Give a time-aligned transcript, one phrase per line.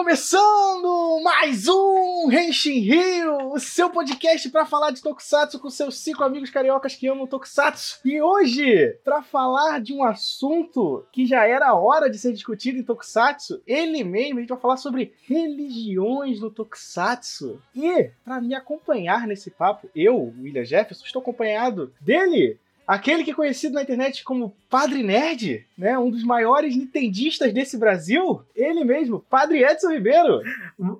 [0.00, 6.24] começando mais um Henshin Rio, o seu podcast para falar de Tokusatsu com seus cinco
[6.24, 8.00] amigos cariocas que amam Tokusatsu.
[8.02, 12.82] E hoje, para falar de um assunto que já era hora de ser discutido em
[12.82, 17.60] Tokusatsu, ele mesmo, a gente vai falar sobre religiões no Tokusatsu.
[17.76, 22.58] E, para me acompanhar nesse papo, eu, William Jefferson, estou acompanhado dele,
[22.90, 25.96] Aquele que é conhecido na internet como Padre Nerd, né?
[25.96, 30.40] Um dos maiores nintendistas desse Brasil, ele mesmo, Padre Edson Ribeiro.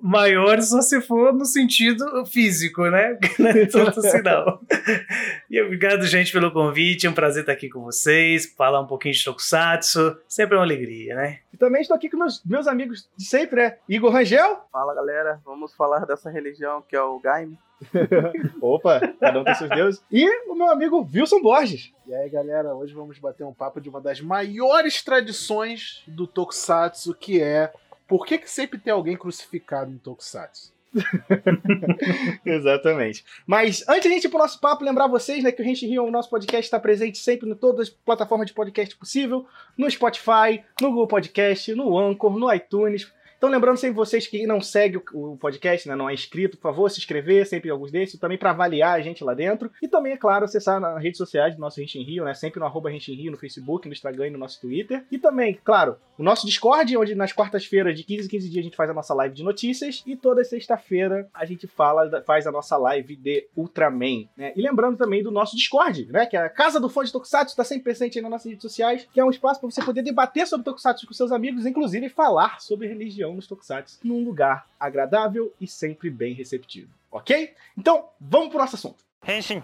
[0.01, 3.19] Maior só se for no sentido físico, né?
[3.69, 4.61] Tanto sinal.
[5.49, 7.07] E obrigado, gente, pelo convite.
[7.07, 10.15] É um prazer estar aqui com vocês, falar um pouquinho de Tokusatsu.
[10.29, 11.39] Sempre é uma alegria, né?
[11.53, 13.75] E também estou aqui com meus, meus amigos de sempre, né?
[13.89, 14.65] Igor Rangel.
[14.71, 15.41] Fala, galera.
[15.43, 17.57] Vamos falar dessa religião que é o Gaime.
[18.61, 20.03] Opa, cada um tem seus deuses.
[20.11, 21.91] E o meu amigo Wilson Borges.
[22.07, 27.13] E aí, galera, hoje vamos bater um papo de uma das maiores tradições do Tokusatsu,
[27.15, 27.71] que é
[28.07, 30.73] por que, que sempre tem alguém crucificado no Tokusatsu?
[32.45, 33.23] Exatamente.
[33.45, 35.87] Mas antes de a gente ir pro nosso papo, lembrar vocês né, que o Rente
[35.87, 39.45] Rio, o nosso podcast, está presente sempre em todas as plataformas de podcast possível,
[39.77, 43.11] no Spotify, no Google Podcast, no Anchor, no iTunes.
[43.41, 46.91] Então, lembrando sempre vocês que não segue o podcast, né, não é inscrito, por favor,
[46.91, 49.71] se inscrever sempre em alguns desses, também para avaliar a gente lá dentro.
[49.81, 52.59] E também, é claro, acessar nas redes sociais do nosso Rente em Rio, né, sempre
[52.59, 55.03] no arroba Rente em Rio, no Facebook, no Instagram e no nosso Twitter.
[55.11, 58.63] E também, claro, o nosso Discord, onde nas quartas-feiras, de 15 em 15 dias, a
[58.63, 60.03] gente faz a nossa live de notícias.
[60.05, 64.29] E toda sexta-feira a gente fala, faz a nossa live de Ultraman.
[64.37, 64.53] Né?
[64.55, 66.27] E lembrando também do nosso Discord, né?
[66.27, 68.61] Que é a Casa do Fã de Tokusatsu, está sempre presente aí nas nossas redes
[68.61, 72.07] sociais, que é um espaço para você poder debater sobre Tokusatsu com seus amigos, inclusive
[72.07, 76.93] falar sobre religião nos Tokusatsu num lugar agradável e sempre bem receptivo.
[77.11, 77.53] Ok?
[77.77, 79.03] Então, vamos pro nosso assunto.
[79.27, 79.61] Henshin.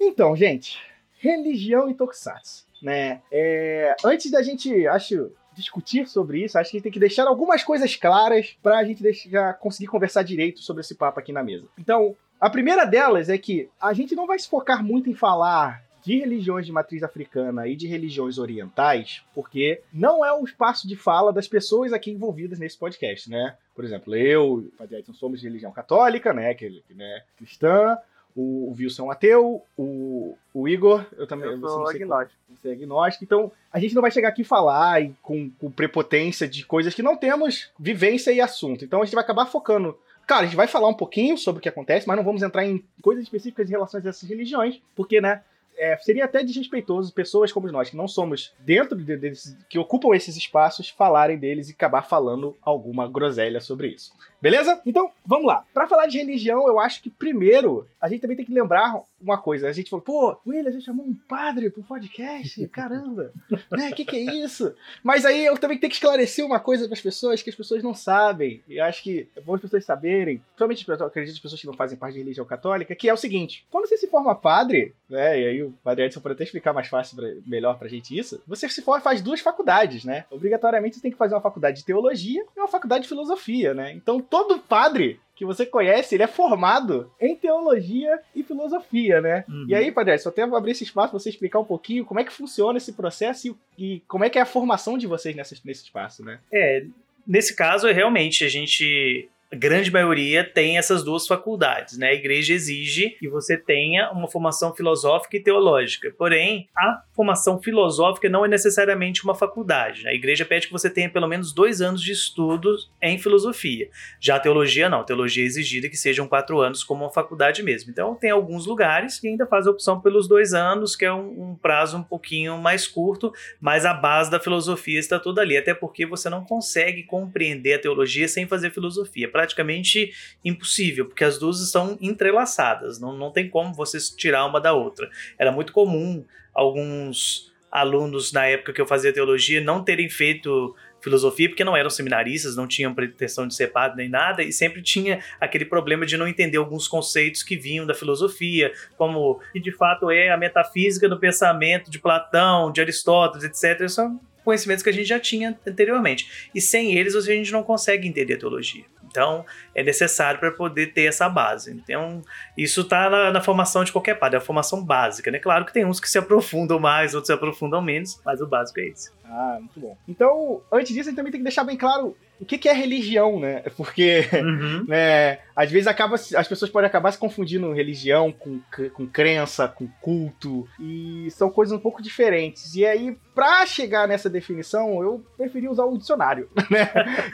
[0.00, 0.78] Então, gente,
[1.18, 3.22] religião e Tokusatsu, né?
[3.30, 7.26] É, antes da gente, acho, discutir sobre isso, acho que a gente tem que deixar
[7.26, 11.42] algumas coisas claras para a gente deixar, conseguir conversar direito sobre esse papo aqui na
[11.42, 11.66] mesa.
[11.78, 15.82] Então, a primeira delas é que a gente não vai se focar muito em falar
[16.06, 20.94] de religiões de matriz africana e de religiões orientais, porque não é o espaço de
[20.94, 23.56] fala das pessoas aqui envolvidas nesse podcast, né?
[23.74, 26.54] Por exemplo, eu e o Padre Edson somos de religião católica, né?
[26.54, 27.98] Que, né cristã.
[28.36, 31.50] O, o Wilson é um ateu, o, o Igor, eu também.
[31.50, 32.40] Eu sou agnóstico.
[32.54, 33.24] Você é agnóstico.
[33.24, 36.94] Então, a gente não vai chegar aqui e falar e, com, com prepotência de coisas
[36.94, 38.84] que não temos vivência e assunto.
[38.84, 41.62] Então, a gente vai acabar focando Cara, a gente vai falar um pouquinho sobre o
[41.62, 45.20] que acontece, mas não vamos entrar em coisas específicas em relação a essas religiões, porque,
[45.20, 45.42] né,
[45.76, 50.14] é, seria até desrespeitoso pessoas como nós, que não somos dentro de, deles, que ocupam
[50.14, 54.12] esses espaços, falarem deles e acabar falando alguma groselha sobre isso.
[54.46, 54.80] Beleza?
[54.86, 55.64] Então, vamos lá.
[55.74, 59.38] Para falar de religião, eu acho que primeiro a gente também tem que lembrar uma
[59.38, 59.68] coisa.
[59.68, 62.64] A gente falou, pô, William, a gente chamou um padre pro podcast?
[62.68, 63.32] Caramba!
[63.72, 63.90] né?
[63.90, 64.72] Que, que é isso?
[65.02, 67.82] Mas aí eu também tenho que esclarecer uma coisa para as pessoas que as pessoas
[67.82, 68.62] não sabem.
[68.68, 71.74] E acho que é bom as pessoas saberem, principalmente eu acredito as pessoas que não
[71.74, 75.40] fazem parte de religião católica, que é o seguinte: quando você se forma padre, né?
[75.40, 78.40] E aí o padre Edson pode até explicar mais fácil, pra, melhor pra gente isso.
[78.46, 80.24] Você se forma faz duas faculdades, né?
[80.30, 83.92] Obrigatoriamente você tem que fazer uma faculdade de teologia e uma faculdade de filosofia, né?
[83.92, 89.44] Então todo padre que você conhece, ele é formado em teologia e filosofia, né?
[89.48, 89.66] Uhum.
[89.68, 92.24] E aí, Padre, só até abrir esse espaço para você explicar um pouquinho como é
[92.24, 93.48] que funciona esse processo
[93.78, 96.40] e, e como é que é a formação de vocês nessa, nesse espaço, né?
[96.50, 96.84] É,
[97.26, 102.08] nesse caso, realmente, a gente a grande maioria tem essas duas faculdades, né?
[102.08, 106.12] A igreja exige que você tenha uma formação filosófica e teológica.
[106.18, 110.02] Porém, a formação filosófica não é necessariamente uma faculdade.
[110.02, 110.10] Né?
[110.10, 113.88] A igreja pede que você tenha pelo menos dois anos de estudos em filosofia.
[114.20, 115.00] Já a teologia não.
[115.00, 117.90] A teologia é exigida que sejam quatro anos como uma faculdade mesmo.
[117.90, 121.50] Então, tem alguns lugares que ainda fazem a opção pelos dois anos, que é um,
[121.50, 125.56] um prazo um pouquinho mais curto, mas a base da filosofia está toda ali.
[125.56, 131.38] Até porque você não consegue compreender a teologia sem fazer filosofia praticamente impossível, porque as
[131.38, 135.10] duas estão entrelaçadas, não, não tem como você tirar uma da outra.
[135.38, 136.24] Era muito comum
[136.54, 141.90] alguns alunos na época que eu fazia teologia não terem feito filosofia porque não eram
[141.90, 146.16] seminaristas, não tinham pretensão de ser padre nem nada e sempre tinha aquele problema de
[146.16, 151.10] não entender alguns conceitos que vinham da filosofia, como que de fato é a metafísica
[151.10, 153.86] do pensamento de Platão, de Aristóteles, etc.
[153.90, 156.48] São conhecimentos que a gente já tinha anteriormente.
[156.54, 158.84] E sem eles a gente não consegue entender a teologia.
[159.16, 161.72] Então, é necessário para poder ter essa base.
[161.72, 162.20] Então,
[162.54, 165.38] isso está na, na, formação de qualquer padre, é a formação básica, né?
[165.38, 168.78] Claro que tem uns que se aprofundam mais, outros se aprofundam menos, mas o básico
[168.78, 169.10] é esse.
[169.28, 169.96] Ah, muito bom.
[170.08, 172.72] Então, antes disso, a gente também tem que deixar bem claro o que, que é
[172.72, 173.62] religião, né?
[173.76, 174.84] Porque, Uhum.
[174.86, 178.60] né, às vezes acaba, as pessoas podem acabar se confundindo religião com,
[178.92, 182.74] com crença, com culto, e são coisas um pouco diferentes.
[182.74, 186.86] E aí, pra chegar nessa definição, eu preferi usar o dicionário, né?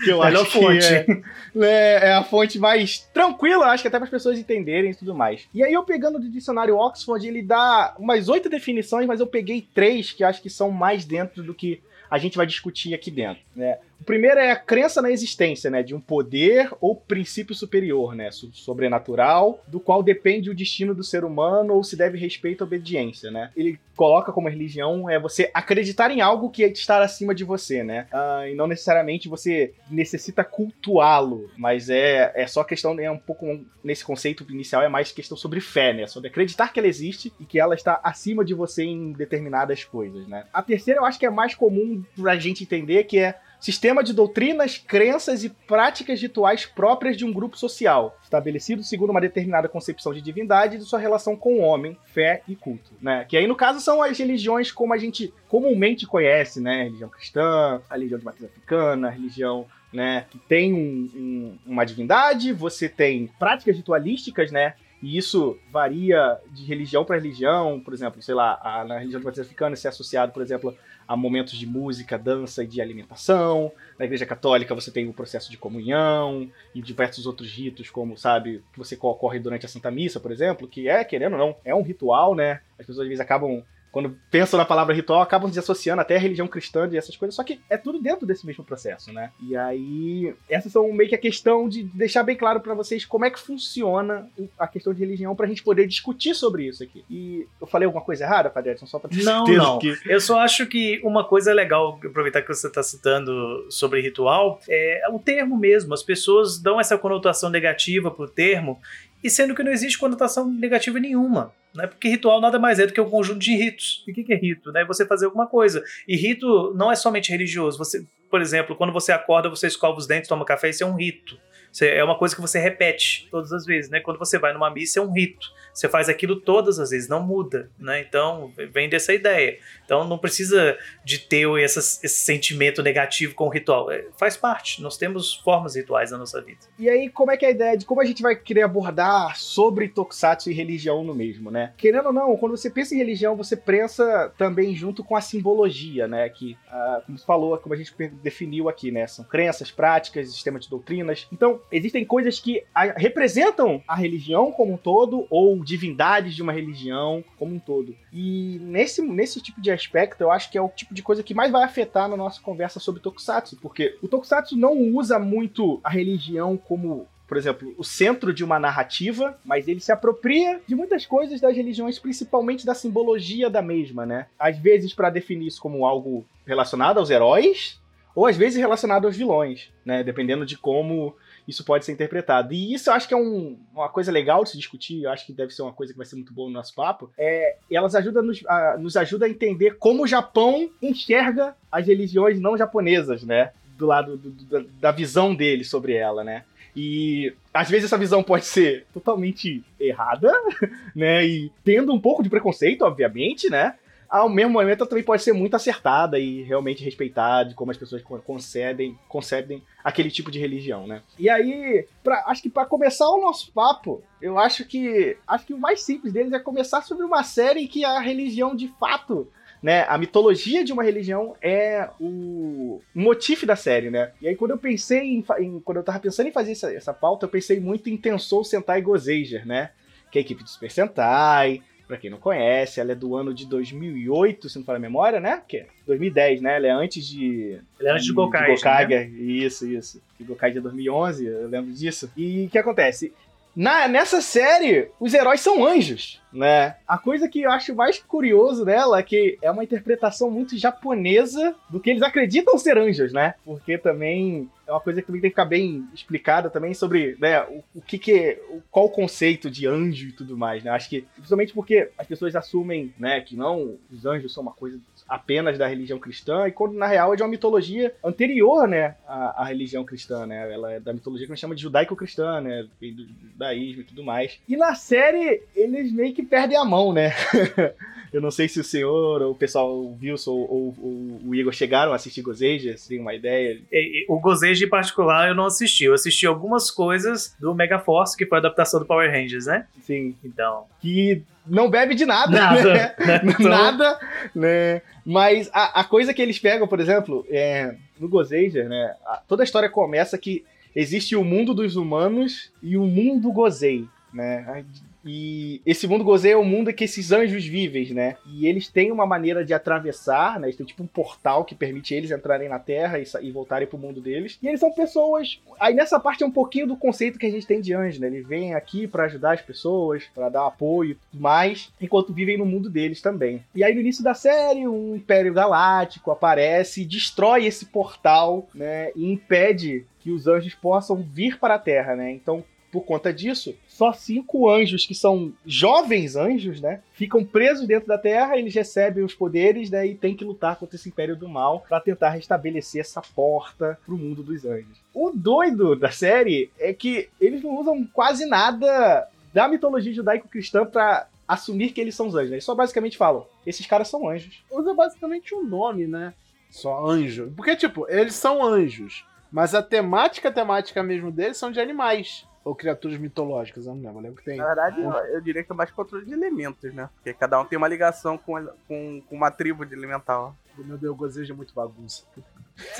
[0.04, 0.78] Que eu Melhor acho fonte.
[0.78, 1.06] que é,
[1.54, 5.14] né, é a fonte mais tranquila, acho que até para as pessoas entenderem e tudo
[5.14, 5.48] mais.
[5.52, 9.66] E aí, eu pegando do dicionário Oxford, ele dá umas oito definições, mas eu peguei
[9.74, 13.42] três que acho que são mais dentro do que a gente vai discutir aqui dentro,
[13.56, 13.78] né?
[14.02, 18.32] O primeiro é a crença na existência, né, de um poder ou princípio superior, né,
[18.32, 22.66] so- sobrenatural, do qual depende o destino do ser humano ou se deve respeito à
[22.66, 23.52] obediência, né?
[23.56, 28.08] Ele coloca como religião é você acreditar em algo que está acima de você, né?
[28.12, 33.60] Ah, e não necessariamente você necessita cultuá-lo, mas é, é só questão, é um pouco
[33.84, 36.08] nesse conceito inicial é mais questão sobre fé, né?
[36.08, 40.26] Sobre acreditar que ela existe e que ela está acima de você em determinadas coisas,
[40.26, 40.46] né?
[40.52, 44.12] A terceira eu acho que é mais comum pra gente entender que é Sistema de
[44.12, 50.12] doutrinas, crenças e práticas rituais próprias de um grupo social, estabelecido segundo uma determinada concepção
[50.12, 53.24] de divindade e de sua relação com o homem, fé e culto, né?
[53.28, 56.80] Que aí no caso são as religiões como a gente comumente conhece, né?
[56.80, 61.58] A religião cristã, a religião de matriz africana, a religião né, que tem um- um-
[61.66, 64.72] uma divindade, você tem práticas ritualísticas, né?
[65.02, 69.40] E isso varia de religião para religião, por exemplo, sei lá, a- na religião de
[69.40, 70.76] africana isso é associado, por exemplo,
[71.08, 73.72] a momentos de música, dança e de alimentação.
[73.98, 78.62] Na igreja católica você tem o processo de comunhão e diversos outros ritos, como, sabe,
[78.72, 81.74] que você ocorre durante a Santa Missa, por exemplo, que é, querendo ou não, é
[81.74, 82.60] um ritual, né?
[82.78, 86.18] As pessoas às vezes acabam, quando pensam na palavra ritual, acabam se associando até a
[86.18, 89.30] religião cristã e essas coisas, só que é tudo dentro desse mesmo processo, né?
[89.46, 93.26] E aí, essas são meio que a questão de deixar bem claro pra vocês como
[93.26, 94.26] é que funciona
[94.58, 97.04] a questão de religião pra gente poder discutir sobre isso aqui.
[97.10, 99.78] E eu falei alguma coisa errada, Padre Edson, só pra ter Não, não.
[99.78, 99.94] que...
[100.06, 105.02] Eu só acho que uma coisa legal, aproveitar que você está citando sobre ritual, é
[105.12, 105.92] o termo mesmo.
[105.92, 108.80] As pessoas dão essa conotação negativa pro termo,
[109.22, 111.52] e sendo que não existe conotação negativa nenhuma.
[111.74, 111.86] Né?
[111.86, 114.04] Porque ritual nada mais é do que um conjunto de ritos.
[114.06, 114.72] E o que é rito?
[114.72, 114.84] Né?
[114.84, 115.82] Você fazer alguma coisa.
[116.06, 117.78] E rito não é somente religioso.
[117.78, 120.94] Você, por exemplo, quando você acorda, você escova os dentes, toma café, isso é um
[120.94, 121.38] rito.
[121.80, 124.00] É uma coisa que você repete todas as vezes, né?
[124.00, 125.48] Quando você vai numa missa é um rito.
[125.72, 128.00] Você faz aquilo todas as vezes, não muda, né?
[128.00, 129.58] Então vem dessa ideia.
[129.84, 133.90] Então não precisa de ter essas- esse sentimento negativo com o ritual.
[133.90, 134.82] É, faz parte.
[134.82, 136.60] Nós temos formas rituais na nossa vida.
[136.78, 139.36] E aí, como é que é a ideia de como a gente vai querer abordar
[139.38, 141.72] sobre Tokusatsu e religião no mesmo, né?
[141.78, 146.06] Querendo ou não, quando você pensa em religião, você pensa também junto com a simbologia,
[146.06, 146.28] né?
[146.28, 149.06] Que, ah, como você falou, como a gente definiu aqui, né?
[149.06, 151.26] São crenças, práticas, sistema de doutrinas.
[151.32, 156.52] Então, existem coisas que a- representam a religião como um todo, ou divindades de uma
[156.52, 157.94] religião como um todo.
[158.12, 161.34] E nesse, nesse tipo de aspecto, eu acho que é o tipo de coisa que
[161.34, 165.90] mais vai afetar na nossa conversa sobre Tokusatsu, porque o Tokusatsu não usa muito a
[165.90, 171.06] religião como por exemplo, o centro de uma narrativa, mas ele se apropria de muitas
[171.06, 174.26] coisas das religiões, principalmente da simbologia da mesma, né?
[174.38, 177.80] Às vezes para definir isso como algo relacionado aos heróis,
[178.14, 180.04] ou às vezes relacionado aos vilões, né?
[180.04, 181.16] Dependendo de como
[181.46, 182.52] isso pode ser interpretado.
[182.54, 185.26] E isso eu acho que é um- uma coisa legal de se discutir, eu acho
[185.26, 187.10] que deve ser uma coisa que vai ser muito boa no nosso papo.
[187.18, 192.56] É, elas ajudam nos, a, nos a entender como o Japão enxerga as religiões não
[192.56, 193.50] japonesas, né?
[193.76, 196.44] Do lado do- do- da visão dele sobre ela, né?
[196.74, 200.32] E às vezes essa visão pode ser totalmente errada,
[200.96, 201.26] né?
[201.26, 203.74] E tendo um pouco de preconceito, obviamente, né?
[204.12, 207.78] Ao mesmo momento, ela também pode ser muito acertada e realmente respeitada de como as
[207.78, 211.00] pessoas con- concedem, concedem aquele tipo de religião, né?
[211.18, 215.54] E aí, pra- acho que para começar o nosso papo, eu acho que acho que
[215.54, 219.26] o mais simples deles é começar sobre uma série que a religião de fato
[219.62, 219.86] né?
[219.88, 224.10] A mitologia de uma religião é o motivo da série, né?
[224.20, 226.92] E aí quando eu pensei em, em- quando eu tava pensando em fazer essa, essa
[226.92, 229.70] pauta, eu pensei muito em Tensou Sentai Gozeiger, né?
[230.10, 233.34] Que é a equipe do Super Sentai, pra quem não conhece, ela é do ano
[233.34, 235.42] de 2008, se não falar a memória, né?
[235.46, 236.56] Que é 2010, né?
[236.56, 238.48] Ela é antes de Ele é antes de Gokai.
[238.48, 239.08] de Gokai, né?
[239.08, 240.02] Isso, isso.
[240.16, 242.10] Que Gokai de 2011, eu lembro disso.
[242.16, 243.12] E o que acontece?
[243.54, 246.76] Na, nessa série, os heróis são anjos, né?
[246.88, 251.54] A coisa que eu acho mais curioso dela é que é uma interpretação muito japonesa
[251.68, 253.34] do que eles acreditam ser anjos, né?
[253.44, 257.42] Porque também é uma coisa que também tem que ficar bem explicada também sobre, né,
[257.42, 260.70] o, o que que o- qual o conceito de anjo e tudo mais, né?
[260.70, 264.78] Acho que, principalmente porque as pessoas assumem, né, que não, os anjos são uma coisa
[265.08, 269.42] apenas da religião cristã, e quando na real é de uma mitologia anterior, né, à,
[269.42, 270.52] à religião cristã, né?
[270.52, 272.62] Ela é da mitologia que a gente chama de judaico-cristã, né?
[272.80, 274.40] Do judaísmo e tudo mais.
[274.48, 277.12] E na série, eles meio que perdem a mão, né?
[278.12, 281.52] Eu não sei se o senhor, ou o pessoal, o Wilson ou, ou o Igor
[281.52, 283.58] chegaram a assistir Gozeja, se tem uma ideia.
[283.72, 285.84] E- e- O Gozeja em particular eu não assisti.
[285.84, 289.66] Eu assisti algumas coisas do Megaforce, que foi a adaptação do Power Rangers, né?
[289.80, 290.14] Sim.
[290.22, 290.64] Então.
[290.80, 292.30] Que não bebe de nada.
[292.38, 292.74] Nada.
[292.74, 292.94] Né?
[293.24, 293.98] Então- nada,
[294.34, 294.82] né?
[295.04, 298.94] Mas a, a coisa que eles pegam, por exemplo, é, no Gozeja, né?
[299.06, 300.44] a- toda a história começa que
[300.76, 304.64] existe o mundo dos humanos e o mundo Gozei, né?
[305.04, 308.16] E esse mundo Gozei é o mundo que esses anjos vivem, né?
[308.26, 310.46] E eles têm uma maneira de atravessar, né?
[310.46, 313.78] Eles têm tipo um portal que permite eles entrarem na Terra e, e voltarem pro
[313.78, 314.38] mundo deles.
[314.42, 315.40] E eles são pessoas.
[315.58, 318.06] Aí nessa parte é um pouquinho do conceito que a gente tem de anjo, né?
[318.06, 322.38] Eles vêm aqui pra ajudar as pessoas, pra dar apoio e tudo mais, enquanto vivem
[322.38, 323.42] no mundo deles também.
[323.54, 328.90] E aí no início da série, um Império Galáctico aparece, destrói esse portal, né?
[328.94, 332.10] E impede que os anjos possam vir para a Terra, né?
[332.10, 336.82] Então por conta disso, só cinco anjos que são jovens anjos, né?
[336.92, 339.86] Ficam presos dentro da Terra, eles recebem os poderes, né?
[339.86, 343.96] E tem que lutar contra esse Império do Mal para tentar restabelecer essa porta pro
[343.96, 344.78] mundo dos anjos.
[344.92, 351.08] O doido da série é que eles não usam quase nada da mitologia judaico-cristã para
[351.26, 352.30] assumir que eles são os anjos.
[352.30, 352.34] né?
[352.36, 354.44] Eles só basicamente falam: esses caras são anjos.
[354.50, 356.12] Usa basicamente um nome, né?
[356.50, 357.32] Só anjo.
[357.34, 359.06] Porque, tipo, eles são anjos.
[359.32, 362.26] Mas a temática, a temática mesmo deles são de animais.
[362.44, 363.98] Ou criaturas mitológicas, eu não lembro.
[363.98, 364.36] Eu lembro que tem.
[364.38, 366.88] Na verdade, eu, eu diria que é mais controle de elementos, né?
[366.96, 368.34] Porque cada um tem uma ligação com,
[368.66, 370.34] com, com uma tribo de elemental.
[370.58, 372.04] Meu Deus, o gozeja é muito bagunça.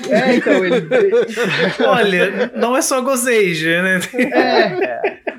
[0.07, 0.87] É, então, ele.
[1.87, 3.99] Olha, não é só Gozeja, né?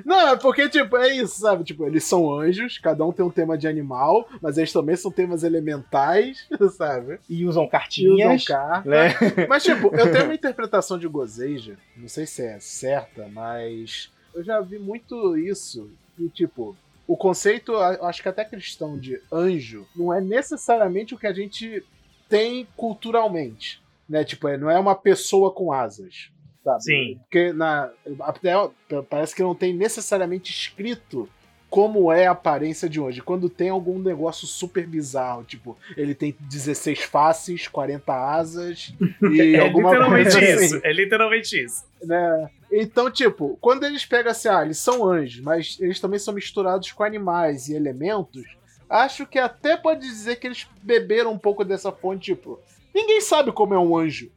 [0.04, 1.64] Não, é porque, tipo, é isso, sabe?
[1.64, 5.10] Tipo, eles são anjos, cada um tem um tema de animal, mas eles também são
[5.10, 7.18] temas elementais, sabe?
[7.28, 8.44] e usam E usam cartinhas.
[8.44, 8.88] carta.
[8.88, 9.08] Né?
[9.48, 14.42] Mas, tipo, eu tenho uma interpretação de Gozeja, não sei se é certa, mas eu
[14.44, 15.90] já vi muito isso.
[16.18, 16.76] E, tipo,
[17.06, 21.32] o conceito, a- acho que até cristão, de anjo, não é necessariamente o que a
[21.32, 21.84] gente
[22.28, 23.82] tem culturalmente.
[24.08, 24.24] Né?
[24.24, 26.30] Tipo, é- não é uma pessoa com asas.
[26.62, 26.82] Sabe?
[26.82, 27.18] Sim.
[27.24, 28.52] Porque na, até,
[29.10, 31.28] parece que não tem necessariamente escrito
[31.68, 33.20] como é a aparência de hoje.
[33.20, 38.94] Quando tem algum negócio super bizarro, tipo, ele tem 16 faces, 40 asas
[39.32, 40.80] e É alguma literalmente coisa assim, isso.
[40.84, 41.84] É literalmente isso.
[42.02, 42.50] né?
[42.76, 46.90] Então, tipo, quando eles pegam assim, ah, eles são anjos, mas eles também são misturados
[46.90, 48.44] com animais e elementos,
[48.90, 52.60] acho que até pode dizer que eles beberam um pouco dessa fonte, tipo,
[52.92, 54.28] ninguém sabe como é um anjo,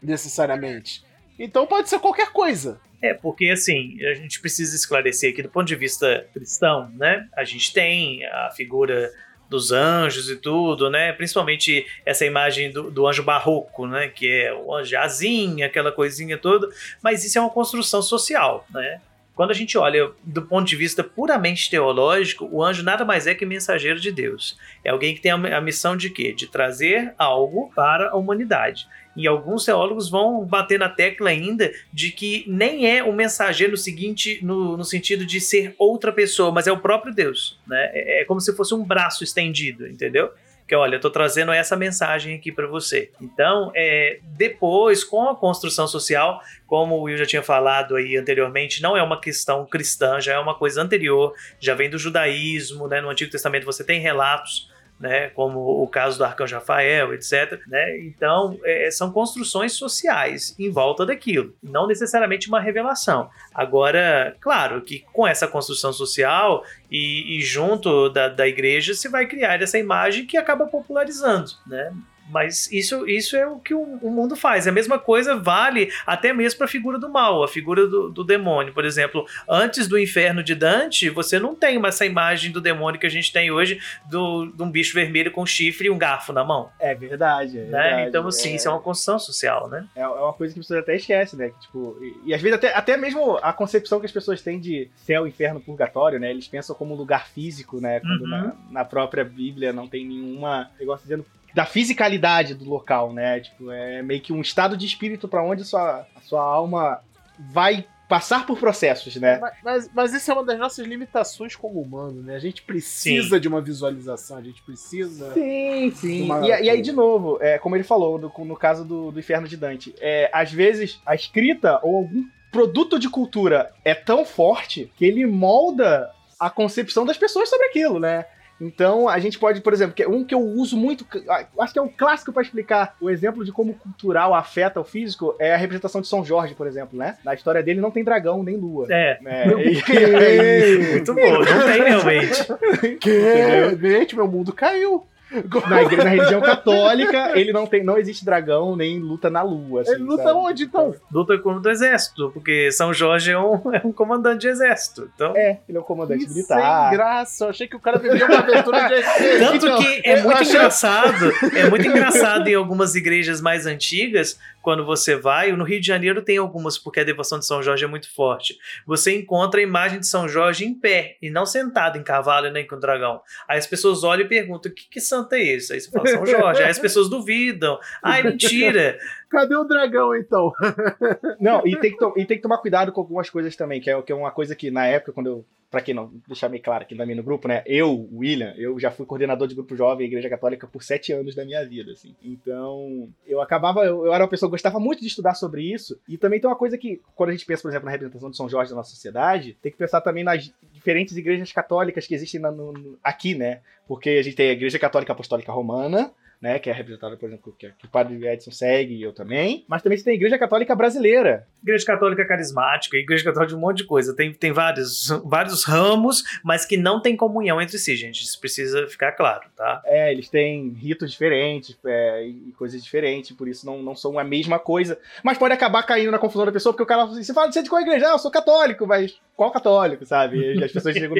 [0.00, 1.04] necessariamente.
[1.36, 2.80] Então pode ser qualquer coisa.
[3.02, 7.28] É, porque assim, a gente precisa esclarecer aqui do ponto de vista cristão, né?
[7.36, 9.12] A gente tem a figura
[9.52, 11.12] dos anjos e tudo, né?
[11.12, 14.08] Principalmente essa imagem do, do anjo barroco, né?
[14.08, 16.68] Que é o anjo asinha, aquela coisinha toda.
[17.02, 19.00] Mas isso é uma construção social, né?
[19.34, 23.34] Quando a gente olha do ponto de vista puramente teológico, o anjo nada mais é
[23.34, 24.58] que mensageiro de Deus.
[24.84, 26.32] É alguém que tem a missão de quê?
[26.32, 28.86] De trazer algo para a humanidade.
[29.16, 33.76] E alguns teólogos vão bater na tecla ainda de que nem é o mensageiro no
[33.76, 37.90] seguinte, no, no sentido de ser outra pessoa, mas é o próprio Deus, né?
[37.92, 40.30] É, é como se fosse um braço estendido, entendeu?
[40.66, 43.10] Que olha, eu tô trazendo essa mensagem aqui para você.
[43.20, 48.80] Então, é, depois, com a construção social, como o Will já tinha falado aí anteriormente,
[48.80, 53.00] não é uma questão cristã, já é uma coisa anterior, já vem do judaísmo, né?
[53.00, 54.71] No Antigo Testamento você tem relatos
[55.02, 57.60] né, como o caso do arcanjo Rafael, etc.
[57.66, 57.98] Né?
[58.02, 63.28] Então, é, são construções sociais em volta daquilo, não necessariamente uma revelação.
[63.52, 69.26] Agora, claro que com essa construção social e, e junto da, da igreja, se vai
[69.26, 71.92] criar essa imagem que acaba popularizando, né?
[72.32, 74.66] Mas isso, isso é o que o, o mundo faz.
[74.66, 78.24] A mesma coisa vale até mesmo para a figura do mal, a figura do, do
[78.24, 78.72] demônio.
[78.72, 82.98] Por exemplo, antes do inferno de Dante, você não tem mais essa imagem do demônio
[82.98, 86.32] que a gente tem hoje do, de um bicho vermelho com chifre e um garfo
[86.32, 86.70] na mão.
[86.80, 87.70] É verdade, é né?
[87.70, 88.08] verdade.
[88.08, 89.86] Então, assim, é, isso é uma construção social, né?
[89.94, 91.50] é uma coisa que as pessoas até esquecem, né?
[91.50, 94.58] Que, tipo, e, e às vezes até, até mesmo a concepção que as pessoas têm
[94.58, 96.30] de céu, inferno, purgatório, né?
[96.30, 98.00] Eles pensam como um lugar físico, né?
[98.00, 98.28] Quando Uhum.
[98.28, 103.40] na, na própria Bíblia não tem nenhuma negócio dizendo da fisicalidade do local, né?
[103.40, 107.00] Tipo, é meio que um estado de espírito para onde a sua, a sua alma
[107.38, 109.38] vai passar por processos, né?
[109.40, 112.36] Mas, mas, mas isso é uma das nossas limitações como humano, né?
[112.36, 115.32] A gente precisa de uma visualização, a gente precisa.
[115.32, 116.22] Sim, sim.
[116.22, 119.18] Uma- E, e aí, de novo, é, como ele falou no, no caso do, do
[119.18, 124.26] Inferno de Dante, é, às vezes a escrita ou algum produto de cultura é tão
[124.26, 128.26] forte que ele molda a concepção das pessoas sobre aquilo, né?
[128.60, 131.72] Então, a gente pode, por exemplo, que é um que eu uso muito, ah, acho
[131.72, 135.34] que é um clássico para explicar o exemplo de como o cultural afeta o físico,
[135.38, 137.16] é a representação de São Jorge, por exemplo, né?
[137.24, 138.86] Na história dele não tem dragão nem lua.
[138.90, 139.18] É.
[139.24, 139.46] É!
[140.92, 142.42] Muito bom, não tem realmente.
[143.00, 143.76] Que?
[143.80, 145.06] Gente, meu mundo caiu.
[145.68, 149.82] na, na religião católica, ele não tem, não existe dragão nem luta na lua.
[149.82, 150.38] assim, Ele luta sabe?
[150.38, 150.94] onde, então?
[151.10, 155.10] Luta contra o exército, porque São Jorge é um, é um comandante de exército.
[155.14, 156.88] Então, É, ele é um comandante Que militar.
[156.88, 157.44] Sem graça.
[157.44, 159.02] Eu achei que o cara vivia uma aventura de.
[159.38, 164.38] Tanto Então, que é muito achei- engraçado, é muito engraçado em algumas igrejas mais antigas,
[164.62, 167.84] quando você vai, no Rio de Janeiro tem algumas, porque a devoção de São Jorge
[167.84, 168.56] é muito forte.
[168.86, 172.66] Você encontra a imagem de São Jorge em pé, e não sentado em cavalo nem
[172.66, 173.20] com dragão.
[173.48, 175.72] Aí as pessoas olham e perguntam: que, que santo é esse?
[175.72, 176.62] Aí você fala São Jorge.
[176.62, 177.78] Aí as pessoas duvidam.
[178.02, 178.98] Ai, mentira.
[179.32, 180.52] Cadê o dragão, então?
[181.40, 184.02] Não, e tem, que e tem que tomar cuidado com algumas coisas também, que é,
[184.02, 185.44] que é uma coisa que na época, quando eu.
[185.70, 187.62] Pra quem não, deixar meio claro aqui também no grupo, né?
[187.64, 191.46] Eu, William, eu já fui coordenador de grupo jovem Igreja Católica por sete anos da
[191.46, 192.14] minha vida, assim.
[192.22, 195.98] Então, eu acabava, eu, eu era uma pessoa que gostava muito de estudar sobre isso.
[196.06, 198.36] E também tem uma coisa que, quando a gente pensa, por exemplo, na representação de
[198.36, 202.38] São Jorge da nossa sociedade, tem que pensar também nas diferentes igrejas católicas que existem
[202.38, 203.60] na- no- aqui, né?
[203.88, 206.12] Porque a gente tem a Igreja Católica Apostólica Romana,
[206.42, 209.64] né, que é representada, por exemplo, que, que o padre Edson segue e eu também.
[209.68, 213.60] Mas também você tem a Igreja Católica Brasileira, Igreja Católica Carismática, Igreja Católica de um
[213.60, 214.12] monte de coisa.
[214.12, 218.24] Tem, tem vários, vários ramos, mas que não tem comunhão entre si, gente.
[218.24, 219.80] Isso precisa ficar claro, tá?
[219.84, 224.24] É, eles têm ritos diferentes é, e coisas diferentes, por isso não, não são a
[224.24, 224.98] mesma coisa.
[225.22, 227.52] Mas pode acabar caindo na confusão da pessoa, porque o cara fala assim: você fala,
[227.52, 228.08] você é de qual igreja?
[228.08, 230.62] Ah, eu sou católico, mas qual católico, sabe?
[230.62, 231.16] As pessoas chegam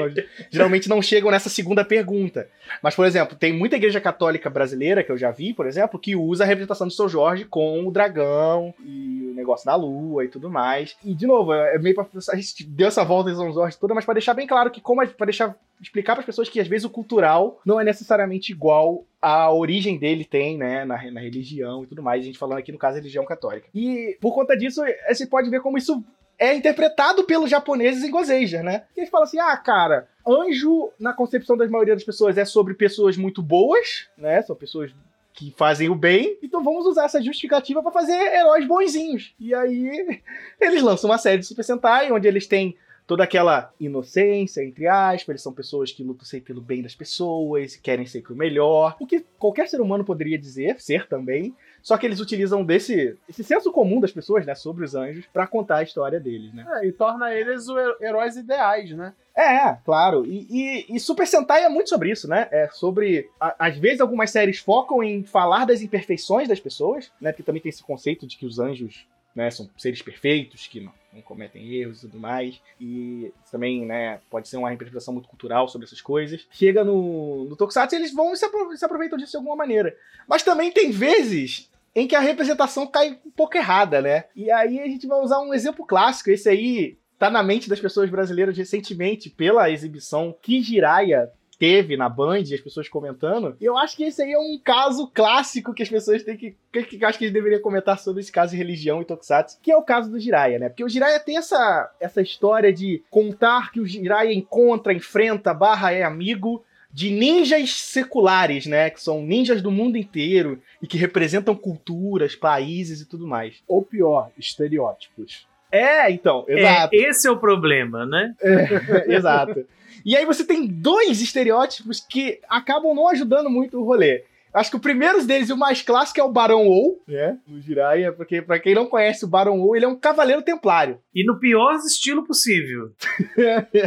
[0.50, 2.49] geralmente não chegam nessa segunda pergunta.
[2.83, 6.14] Mas, por exemplo, tem muita igreja católica brasileira que eu já vi, por exemplo, que
[6.14, 10.29] usa a representação de São Jorge com o dragão e o negócio da lua e
[10.29, 10.97] tudo mais.
[11.05, 12.07] E, de novo, é meio pra.
[12.33, 14.81] A gente deu essa volta em São Jorge toda, mas pra deixar bem claro que,
[14.81, 15.00] como.
[15.00, 18.52] a- Pra deixar explicar para as pessoas que às vezes o cultural não é necessariamente
[18.52, 22.23] igual à origem dele tem, né, na, na religião e tudo mais.
[22.23, 23.67] A gente falando aqui no caso religião católica.
[23.75, 26.02] E por conta disso, você pode ver como isso
[26.39, 28.85] é interpretado pelos japoneses em Gozeja, né?
[28.97, 32.75] E eles falam assim: ah, cara, anjo, na concepção da maioria das pessoas, é sobre
[32.75, 34.43] pessoas muito boas, né?
[34.43, 34.93] São pessoas
[35.35, 39.35] que fazem o bem, então vamos usar essa justificativa para fazer heróis bonzinhos.
[39.41, 40.21] E aí
[40.61, 45.29] eles lançam uma série de Super Sentai onde eles têm toda aquela inocência, entre aspas,
[45.29, 49.07] eles são pessoas que lutam sempre pelo bem das pessoas, querem sempre o melhor, o
[49.07, 53.73] que qualquer ser humano poderia dizer, ser também, só que eles utilizam desse esse senso
[53.73, 56.64] comum das pessoas, né, sobre os anjos, pra contar a história deles, né.
[56.81, 57.66] É, e torna eles
[58.01, 59.12] heróis ideais, né?
[59.37, 60.25] É, claro.
[60.27, 62.49] E, e- e Super Sentai é muito sobre isso, né?
[62.51, 63.29] É sobre.
[63.40, 67.33] a- às vezes, algumas séries focam em falar das imperfeições das pessoas, né?
[67.33, 70.92] Porque também tem esse conceito de que os anjos né, são seres perfeitos, que não,
[71.11, 72.61] não cometem erros e tudo mais.
[72.79, 76.47] E também, né, pode ser uma interpretação muito cultural sobre essas coisas.
[76.51, 78.45] Chega no, no Tokusatsu eles vão e se
[78.85, 79.97] aproveitam disso de alguma maneira.
[80.29, 84.24] Mas também tem vezes em que a representação cai um pouco errada, né?
[84.35, 86.31] E aí a gente vai usar um exemplo clássico.
[86.31, 91.31] Esse aí tá na mente das pessoas brasileiras recentemente pela exibição que Jiraiya
[91.62, 93.57] teve na Band, as pessoas comentando.
[93.61, 96.57] Eu acho que esse aí é um caso clássico que as pessoas têm que.
[96.72, 99.70] que, que acho que eles deveriam comentar sobre esse caso de religião e Tokusatsu, que
[99.70, 100.68] é o caso do Jiraiya, né?
[100.68, 105.92] Porque o Jiraiya tem essa, essa história de contar que o Jiraiya encontra, enfrenta, barra
[105.92, 108.90] é amigo de ninjas seculares, né?
[108.90, 113.62] Que são ninjas do mundo inteiro e que representam culturas, países e tudo mais.
[113.66, 115.46] Ou pior, estereótipos.
[115.70, 116.94] É, então, É, exato.
[116.94, 118.35] esse é o problema, né?
[119.09, 119.64] exato.
[120.05, 124.24] E aí você tem dois estereótipos que acabam não ajudando muito o rolê.
[124.53, 127.38] Acho que o primeiro deles e o mais clássico é o Barão Ou, né?
[127.47, 130.99] No Jiraiya, porque pra quem não conhece o Barão Ou, ele é um cavaleiro templário.
[131.15, 132.93] E no pior estilo possível.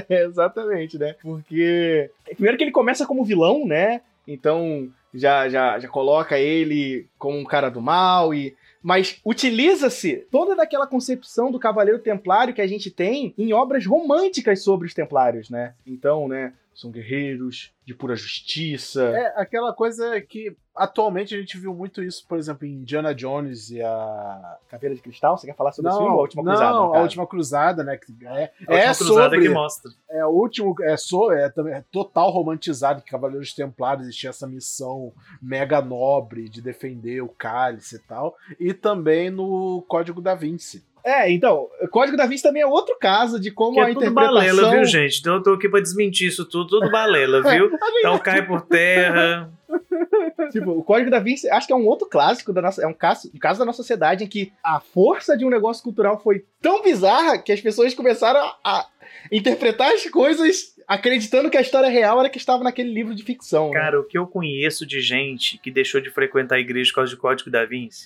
[0.09, 1.15] É, exatamente, né?
[1.21, 2.09] Porque.
[2.33, 4.01] Primeiro que ele começa como vilão, né?
[4.27, 8.55] Então já, já, já coloca ele como um cara do mal e.
[8.81, 14.63] Mas utiliza-se toda daquela concepção do Cavaleiro Templário que a gente tem em obras românticas
[14.63, 15.73] sobre os Templários, né?
[15.87, 16.53] Então, né?
[16.75, 19.01] São guerreiros de pura justiça.
[19.03, 23.69] É aquela coisa que atualmente a gente viu muito isso, por exemplo, em Indiana Jones
[23.71, 24.57] e a.
[24.67, 26.13] Caveira de Cristal, você quer falar sobre não, esse filme?
[26.13, 26.73] ou A Última não, Cruzada.
[26.73, 27.97] no a última cruzada, né?
[27.97, 29.41] que É, A é cruzada sobre.
[29.41, 29.91] que mostra.
[30.09, 34.45] É o último, é, so, é, também, é total romantizado que Cavaleiros Templários tinha essa
[34.45, 38.35] missão mega nobre de defender o cálice e tal.
[38.59, 40.83] E também no Código da Vinci.
[41.05, 43.93] É, então, o Código da Vinci também é outro caso de como Que a é
[43.93, 44.33] tudo interpretação...
[44.33, 45.19] balela, viu, gente?
[45.19, 47.69] Então eu tô aqui pra desmentir isso tudo, tudo balela, viu?
[47.99, 49.51] Então cai por terra.
[50.51, 52.83] Tipo, o Código da Vinci, acho que é um outro clássico da nossa.
[52.83, 55.83] É um caso, um caso da nossa sociedade em que a força de um negócio
[55.83, 58.85] cultural foi tão bizarra que as pessoas começaram a
[59.31, 63.71] interpretar as coisas acreditando que a história real era que estava naquele livro de ficção.
[63.71, 63.97] Cara, né?
[63.97, 67.19] o que eu conheço de gente que deixou de frequentar a igreja por causa do
[67.19, 68.05] Código da Vinci,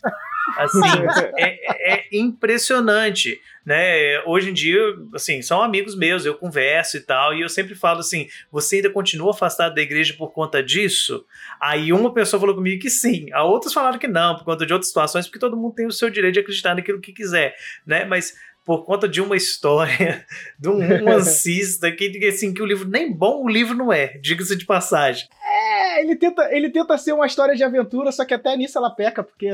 [0.58, 0.80] assim,
[1.38, 4.22] é, é, impressionante, né?
[4.26, 4.80] Hoje em dia,
[5.14, 8.90] assim, são amigos meus, eu converso e tal, e eu sempre falo assim: você ainda
[8.90, 11.26] continua afastado da igreja por conta disso?
[11.60, 14.74] Aí uma pessoa falou comigo que sim, a outras falaram que não, por conta de
[14.74, 17.56] outras situações, porque todo mundo tem o seu direito de acreditar naquilo que quiser,
[17.86, 18.06] né?
[18.06, 18.34] Mas
[18.66, 20.26] por conta de uma história
[20.60, 24.56] de um romancista que, assim, que o livro nem bom o livro não é, diga-se
[24.56, 25.28] de passagem.
[25.44, 28.90] É, ele tenta, ele tenta ser uma história de aventura, só que até nisso ela
[28.90, 29.50] peca, porque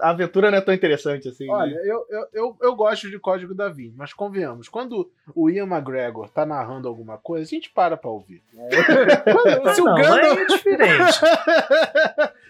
[0.00, 1.46] a aventura não é tão interessante assim.
[1.46, 1.52] Né?
[1.52, 1.82] Olha, né?
[1.84, 6.28] eu, eu, eu, eu, gosto de Código da Vinci, mas convenhamos, quando o Ian McGregor
[6.28, 8.42] tá narrando alguma coisa, a gente para pra ouvir.
[8.56, 8.70] É.
[9.74, 10.38] Se o não, Gandalf...
[10.38, 11.20] é diferente.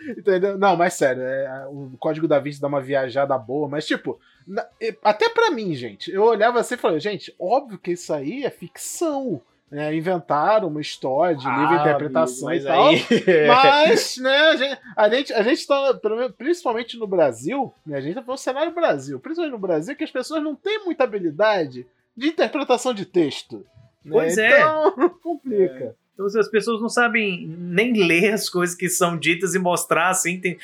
[0.08, 0.56] Entendeu?
[0.58, 4.66] Não, mas sério, é, o Código da Vinci dá uma viajada boa, mas tipo, na,
[5.02, 8.50] até para mim, gente, eu olhava assim e falei, gente, óbvio que isso aí é
[8.50, 9.40] ficção.
[9.70, 12.88] Né, inventaram uma história de livre ah, interpretação amigo, e tal.
[12.88, 13.06] Aí...
[13.46, 16.00] mas, né, a gente, a gente, a gente tá,
[16.36, 20.10] principalmente no Brasil, né, a gente tá falando cenário Brasil, principalmente no Brasil, que as
[20.10, 21.86] pessoas não têm muita habilidade
[22.16, 23.64] de interpretação de texto.
[24.04, 24.10] Né?
[24.10, 24.58] Pois é.
[24.58, 25.84] Então, complica.
[25.84, 25.94] É.
[26.20, 30.38] Então, as pessoas não sabem nem ler as coisas que são ditas e mostrar assim.
[30.38, 30.58] Tem,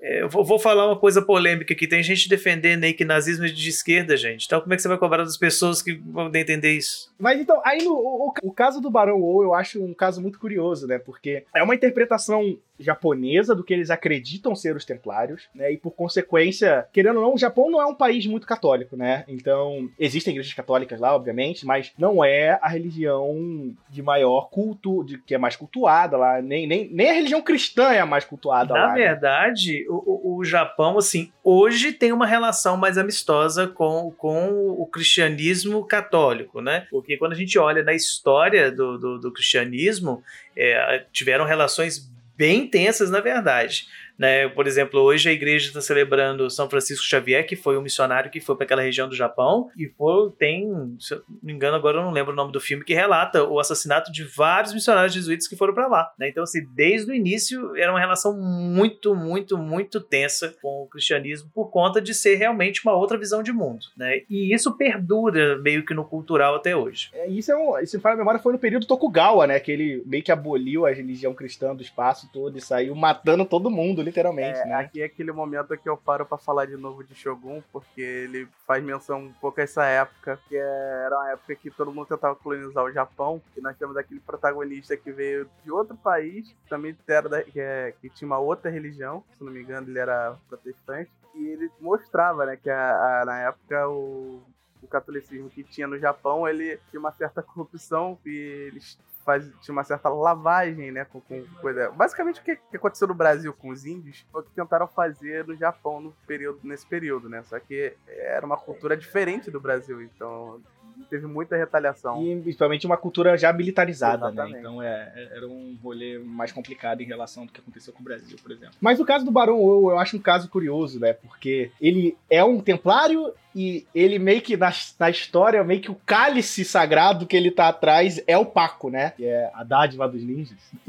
[0.00, 1.86] eu vou falar uma coisa polêmica aqui.
[1.86, 4.46] Tem gente defendendo aí que nazismo é de esquerda, gente.
[4.46, 7.12] Então, como é que você vai cobrar das pessoas que vão entender isso?
[7.18, 10.38] Mas então, aí no, o, o caso do Barão Ou eu acho um caso muito
[10.38, 10.98] curioso, né?
[10.98, 15.72] Porque é uma interpretação japonesa do que eles acreditam ser os templários, né?
[15.72, 19.24] E por consequência, querendo ou não, o Japão não é um país muito católico, né?
[19.26, 25.18] Então, existem igrejas católicas lá, obviamente, mas não é a religião de maior culto, de,
[25.18, 28.74] que é mais cultuada lá, nem, nem, nem a religião cristã é a mais cultuada
[28.74, 28.86] Na lá.
[28.88, 29.00] Na né?
[29.00, 29.86] verdade, né?
[29.88, 36.60] O, o Japão, assim, hoje tem uma relação mais amistosa com, com o cristianismo católico,
[36.60, 36.86] né?
[36.90, 40.22] Porque quando a gente olha na história do, do, do cristianismo,
[40.56, 43.88] é, tiveram relações bem intensas, na verdade.
[44.18, 44.48] Né?
[44.48, 48.40] Por exemplo, hoje a igreja está celebrando São Francisco Xavier, que foi um missionário que
[48.40, 51.98] foi para aquela região do Japão, e foi, tem, se eu não me engano, agora
[51.98, 55.46] eu não lembro o nome do filme, que relata o assassinato de vários missionários jesuítas
[55.46, 56.12] que foram para lá.
[56.18, 56.28] Né?
[56.28, 61.50] Então, assim, desde o início era uma relação muito, muito, muito tensa com o cristianismo
[61.54, 63.86] por conta de ser realmente uma outra visão de mundo.
[63.96, 64.22] Né?
[64.28, 67.10] E isso perdura meio que no cultural até hoje.
[67.12, 69.60] É, isso, é um, isso, para a memória, foi no período Tokugawa, né?
[69.60, 73.70] Que ele meio que aboliu a religião cristã do espaço todo e saiu matando todo
[73.70, 74.74] mundo literalmente, é, né?
[74.74, 78.48] Aqui é aquele momento que eu paro para falar de novo de Shogun, porque ele
[78.66, 82.34] faz menção um pouco a essa época, que era uma época que todo mundo tentava
[82.34, 87.28] colonizar o Japão, e nós temos aquele protagonista que veio de outro país, também era
[87.28, 91.10] da, que, é, que tinha uma outra religião, se não me engano ele era protestante,
[91.34, 94.42] e ele mostrava, né, que a, a, na época o
[94.82, 98.30] o catolicismo que tinha no Japão, ele tinha uma certa corrupção e
[98.68, 101.04] eles faz, tinha uma certa lavagem, né?
[101.04, 101.90] Com, com coisa.
[101.90, 105.46] Basicamente o que, que, aconteceu no Brasil com os índios foi o que tentaram fazer
[105.46, 107.42] no Japão no período, nesse período, né?
[107.42, 110.62] Só que era uma cultura diferente do Brasil, então
[111.04, 112.22] teve muita retaliação.
[112.22, 114.32] E principalmente uma cultura já militarizada, né?
[114.32, 114.52] Exatamente.
[114.54, 114.60] né?
[114.60, 118.04] Então é, é, era um rolê mais complicado em relação ao que aconteceu com o
[118.04, 118.74] Brasil, por exemplo.
[118.80, 121.12] Mas o caso do Barão Ou eu acho um caso curioso, né?
[121.12, 125.98] Porque ele é um templário e ele meio que na, na história, meio que o
[126.06, 129.10] cálice sagrado que ele tá atrás é o Paco, né?
[129.16, 130.58] Que é a dádiva dos ninjas.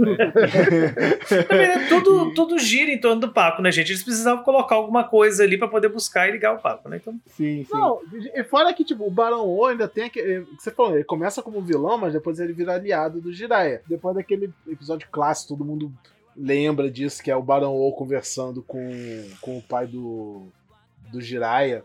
[1.49, 3.91] Né, tudo, tudo gira em torno do Paco, né, gente?
[3.91, 6.97] Eles precisavam colocar alguma coisa ali para poder buscar e ligar o Paco, né?
[6.97, 7.13] Então...
[7.27, 7.67] Sim, sim.
[7.71, 7.99] Não,
[8.35, 10.45] e fora que, tipo, o Barão O ainda tem aquele.
[10.57, 13.81] Você falou, ele começa como vilão, mas depois ele vira aliado do Jiraiya.
[13.87, 15.91] Depois daquele episódio clássico, todo mundo
[16.35, 18.79] lembra disso, que é o Barão O conversando com,
[19.41, 20.47] com o pai do,
[21.11, 21.83] do Jiraiya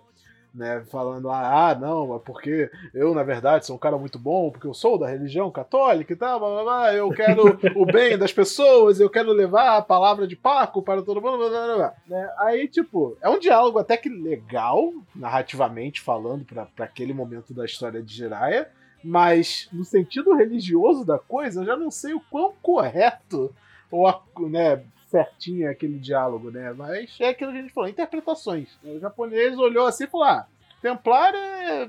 [0.55, 4.51] né, falando lá, ah, não, é porque eu, na verdade, sou um cara muito bom,
[4.51, 8.17] porque eu sou da religião católica e tal, blá, blá, blá, eu quero o bem
[8.17, 11.95] das pessoas, eu quero levar a palavra de Paco para todo mundo, blá, blá, blá.
[12.07, 12.33] Né?
[12.39, 18.01] Aí, tipo, é um diálogo até que legal, narrativamente falando, para aquele momento da história
[18.01, 18.71] de Jiraiya,
[19.03, 23.55] mas no sentido religioso da coisa, eu já não sei o quão correto
[23.91, 24.11] ou
[24.49, 24.83] né,
[25.15, 26.73] certinho aquele diálogo, né?
[26.73, 28.77] Mas é aquilo que a gente falou, interpretações.
[28.83, 30.47] O japonês olhou assim e falou: ah,
[30.83, 31.89] Templar é,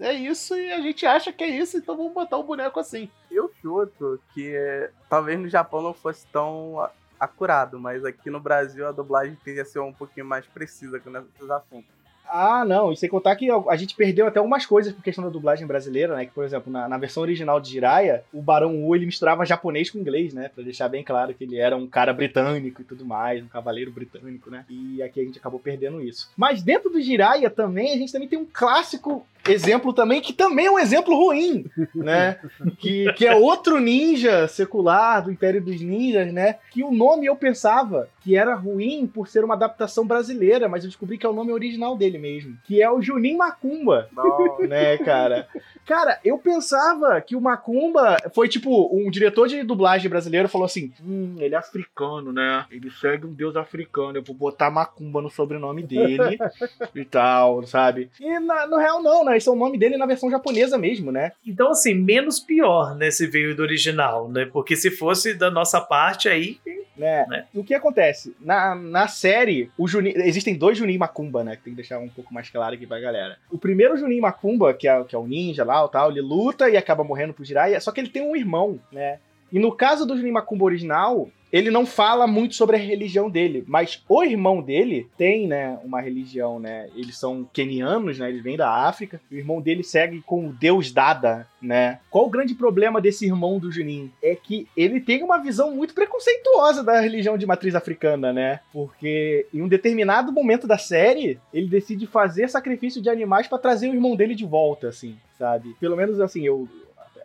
[0.00, 3.10] é isso e a gente acha que é isso, então vamos botar um boneco assim.
[3.30, 6.88] Eu chuto que talvez no Japão não fosse tão
[7.20, 11.50] acurado, mas aqui no Brasil a dublagem teria ser um pouquinho mais precisa com esses
[11.50, 11.97] assuntos.
[12.30, 15.30] Ah, não, e sem contar que a gente perdeu até algumas coisas por questão da
[15.30, 16.26] dublagem brasileira, né?
[16.26, 19.90] Que, por exemplo, na, na versão original de Jiraiya, o Barão U ele misturava japonês
[19.90, 20.50] com inglês, né?
[20.54, 23.90] Pra deixar bem claro que ele era um cara britânico e tudo mais, um cavaleiro
[23.90, 24.64] britânico, né?
[24.68, 26.30] E aqui a gente acabou perdendo isso.
[26.36, 30.66] Mas dentro do Jiraiya também, a gente também tem um clássico exemplo também, que também
[30.66, 32.38] é um exemplo ruim, né?
[32.78, 36.56] Que, que é outro ninja secular do Império dos Ninjas, né?
[36.70, 40.90] Que o nome eu pensava que era ruim por ser uma adaptação brasileira, mas eu
[40.90, 42.56] descobri que é o nome original dele mesmo.
[42.64, 44.08] Que é o Junin Macumba.
[44.14, 44.58] Não.
[44.68, 45.48] Né, cara?
[45.88, 50.92] Cara, eu pensava que o Macumba foi tipo, um diretor de dublagem brasileiro falou assim:
[51.02, 52.66] Hum, ele é africano, né?
[52.70, 56.36] Ele segue um deus africano, eu vou botar Macumba no sobrenome dele
[56.94, 58.10] e tal, sabe?
[58.20, 59.38] E na, no real, não, né?
[59.38, 61.32] Esse é o nome dele na versão japonesa mesmo, né?
[61.46, 64.44] Então, assim, menos pior, né, se veio do original, né?
[64.44, 66.58] Porque se fosse da nossa parte, aí.
[66.98, 67.26] Né?
[67.28, 67.46] Né?
[67.54, 68.34] O que acontece?
[68.40, 71.56] Na, na série, o existem dois Junin Macumba, né?
[71.56, 73.38] Que tem que deixar um pouco mais claro aqui pra galera.
[73.50, 76.68] O primeiro Junin Macumba, que é, que é o ninja lá, o tal, ele luta
[76.68, 79.18] e acaba morrendo pro Jiraiya, só que ele tem um irmão, né?
[79.50, 83.64] E no caso do Junin Macumba original, ele não fala muito sobre a religião dele,
[83.66, 86.88] mas o irmão dele tem, né, uma religião, né?
[86.94, 88.28] Eles são quenianos, né?
[88.28, 89.20] Eles vêm da África.
[89.30, 92.00] O irmão dele segue com o Deus Dada, né?
[92.10, 94.10] Qual o grande problema desse irmão do Junin?
[94.22, 98.60] É que ele tem uma visão muito preconceituosa da religião de matriz africana, né?
[98.72, 103.88] Porque em um determinado momento da série, ele decide fazer sacrifício de animais pra trazer
[103.88, 105.74] o irmão dele de volta, assim, sabe?
[105.80, 106.68] Pelo menos assim, eu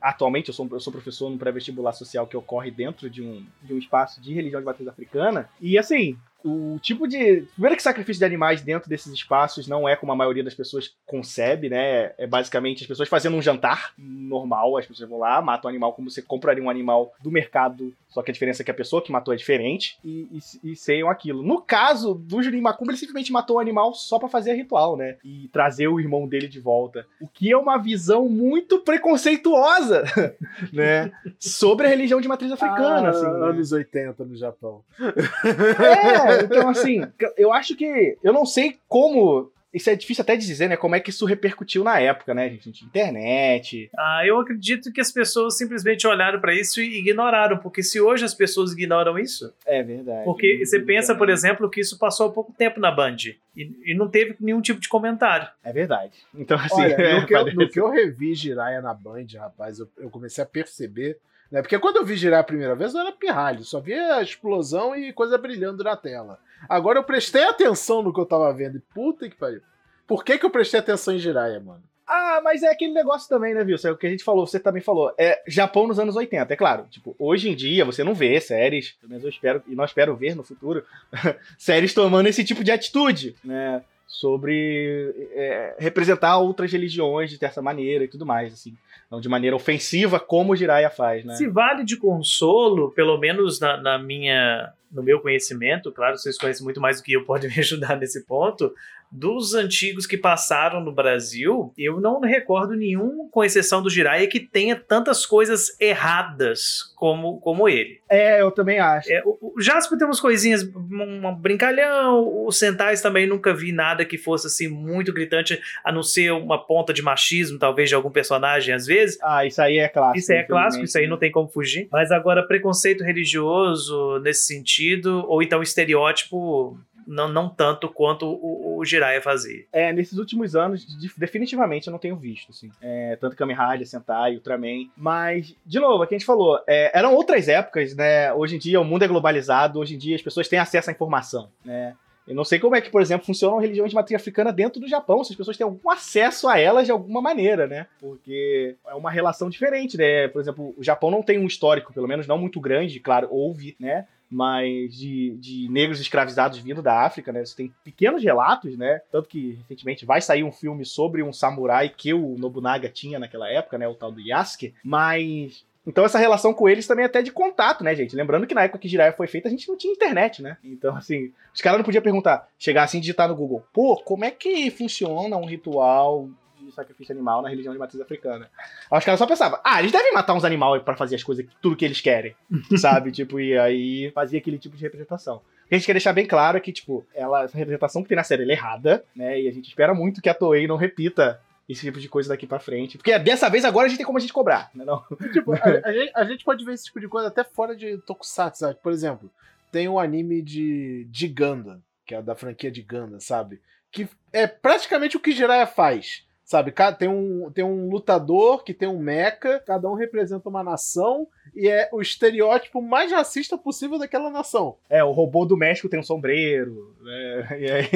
[0.04, 3.74] atualmente eu sou, eu sou professor no pré-vestibular social que ocorre dentro de um, de
[3.74, 5.50] um espaço de religião de matriz africana.
[5.62, 7.44] E assim, o tipo de.
[7.54, 10.94] Primeiro que sacrifício de animais dentro desses espaços não é como a maioria das pessoas
[11.06, 12.12] concebe, né?
[12.18, 15.94] É basicamente as pessoas fazendo um jantar normal, as pessoas vão lá, matam o animal
[15.94, 19.02] como você compraria um animal do mercado, só que a diferença é que a pessoa
[19.02, 20.28] que matou é diferente, e,
[20.64, 21.42] e, e ceiam aquilo.
[21.44, 25.18] No caso do Jurim Macumba, ele simplesmente matou o animal só pra fazer ritual, né?
[25.24, 27.06] E trazer o irmão dele de volta.
[27.22, 30.04] O que é uma visão muito preconceituosa,
[30.72, 31.12] né?
[31.40, 33.24] Sobre a religião de matriz africana, Ah, assim.
[33.24, 33.30] né?
[33.50, 34.82] Anos 80 no Japão.
[35.00, 37.02] É, então assim,
[37.38, 38.18] eu acho que.
[38.24, 39.52] Eu não sei como.
[39.74, 40.78] Isso é difícil até de dizer, né?
[40.78, 42.86] Como é que isso repercutiu na época, né, gente?
[42.86, 43.90] Internet.
[43.98, 48.24] Ah, eu acredito que as pessoas simplesmente olharam pra isso e ignoraram, porque se hoje
[48.24, 50.26] as pessoas ignoram isso, É verdade.
[50.26, 53.18] porque você pensa, por exemplo, que isso passou há pouco tempo na Band
[53.58, 55.48] e, e não teve nenhum tipo de comentário.
[55.64, 56.14] É verdade.
[56.36, 56.80] Então, assim.
[56.80, 60.10] Olha, é, no, que eu, no que eu revi Jiraiya na Band, rapaz, eu, eu
[60.12, 61.18] comecei a perceber.
[61.54, 61.62] Né?
[61.62, 65.14] Porque quando eu vi Jiraiya a primeira vez, eu era pirralho, só via explosão e
[65.14, 66.40] coisa brilhando na tela.
[66.68, 68.78] Agora eu prestei atenção no que eu tava vendo.
[68.78, 69.62] E puta que pariu.
[70.08, 71.84] Por que, que eu prestei atenção em Jiraiya, mano?
[72.08, 73.78] Ah, mas é aquele negócio também, né, viu?
[73.82, 75.14] É o que a gente falou, você também falou.
[75.16, 76.88] É Japão nos anos 80, é claro.
[76.90, 80.16] Tipo, hoje em dia você não vê séries, pelo menos eu espero, e não espero
[80.16, 80.84] ver no futuro,
[81.56, 83.84] séries tomando esse tipo de atitude, né?
[84.14, 88.78] Sobre é, representar outras religiões dessa maneira e tudo mais, assim.
[89.10, 91.34] Não de maneira ofensiva, como Jiraiya faz, né?
[91.34, 96.64] Se vale de consolo, pelo menos na, na minha, no meu conhecimento, claro, vocês conhecem
[96.64, 98.72] muito mais do que eu, podem me ajudar nesse ponto.
[99.16, 104.40] Dos antigos que passaram no Brasil, eu não recordo nenhum, com exceção do Jiraiya, que
[104.40, 108.02] tenha tantas coisas erradas como, como ele.
[108.10, 109.12] É, eu também acho.
[109.12, 113.72] É, o, o Jasper tem umas coisinhas, um, um brincalhão, os Sentais também nunca vi
[113.72, 117.96] nada que fosse assim muito gritante, a não ser uma ponta de machismo, talvez, de
[117.96, 119.20] algum personagem às vezes.
[119.22, 120.18] Ah, isso aí é clássico.
[120.18, 121.88] Isso aí é clássico, isso aí não tem como fugir.
[121.92, 128.86] Mas agora, preconceito religioso nesse sentido, ou então estereótipo, não, não tanto quanto o, o
[128.86, 129.66] Jiraiya fazia.
[129.72, 132.70] É, nesses últimos anos, de- definitivamente eu não tenho visto, assim.
[132.82, 134.90] É, tanto Kamen Rider, Sentai, Ultraman.
[134.96, 138.32] Mas, de novo, é que a gente falou, é, eram outras épocas, né?
[138.34, 140.94] Hoje em dia o mundo é globalizado, hoje em dia as pessoas têm acesso à
[140.94, 141.96] informação, né?
[142.26, 144.88] Eu não sei como é que, por exemplo, funcionam religiões de matriz africana dentro do
[144.88, 147.86] Japão, se as pessoas têm algum acesso a elas de alguma maneira, né?
[148.00, 150.30] Porque é uma relação diferente, né?
[150.30, 153.76] Por exemplo, o Japão não tem um histórico, pelo menos não muito grande, claro, houve,
[153.78, 154.08] né?
[154.34, 157.46] Mas de, de negros escravizados vindo da África, né?
[157.46, 159.02] Você tem pequenos relatos, né?
[159.12, 163.50] Tanto que recentemente vai sair um filme sobre um samurai que o Nobunaga tinha naquela
[163.50, 163.88] época, né?
[163.88, 164.74] O tal do Yasuke.
[164.84, 168.16] Mas então essa relação com eles também é até de contato, né, gente?
[168.16, 170.58] Lembrando que na época que Jiraiya foi feita, a gente não tinha internet, né?
[170.64, 174.24] Então, assim, os caras não podiam perguntar, chegar assim e digitar no Google, pô, como
[174.24, 176.30] é que funciona um ritual
[176.74, 178.50] sacrifício animal na religião de matriz africana?
[178.92, 181.46] Aí os caras só pensavam, ah, eles devem matar uns animais pra fazer as coisas,
[181.62, 182.36] tudo que eles querem,
[182.78, 183.12] sabe?
[183.12, 185.38] Tipo, e aí fazia aquele tipo de representação.
[185.38, 188.10] O que a gente quer deixar bem claro é que, tipo, ela, essa representação que
[188.10, 189.42] tem na série ela é errada, né?
[189.42, 192.46] E a gente espera muito que a Toei não repita esse tipo de coisa daqui
[192.46, 192.98] pra frente.
[192.98, 194.84] Porque dessa vez agora a gente tem como a gente cobrar, né?
[194.84, 195.04] Não?
[195.32, 197.98] Tipo, a, a gente, a gente pode ver esse tipo de coisa até fora de
[198.00, 198.78] Tokusatsu, sabe?
[198.82, 199.32] Por exemplo,
[199.72, 203.62] tem um anime de, de Gundam, que é da franquia de Gundam, sabe?
[203.92, 206.26] Que é praticamente o que Jiraiya faz.
[206.54, 211.26] Sabe, tem um, tem um lutador que tem um mecha, cada um representa uma nação
[211.56, 214.76] e é o estereótipo mais racista possível daquela nação.
[214.88, 217.48] É, o robô do México tem um sombreiro, né?
[217.60, 217.90] E aí,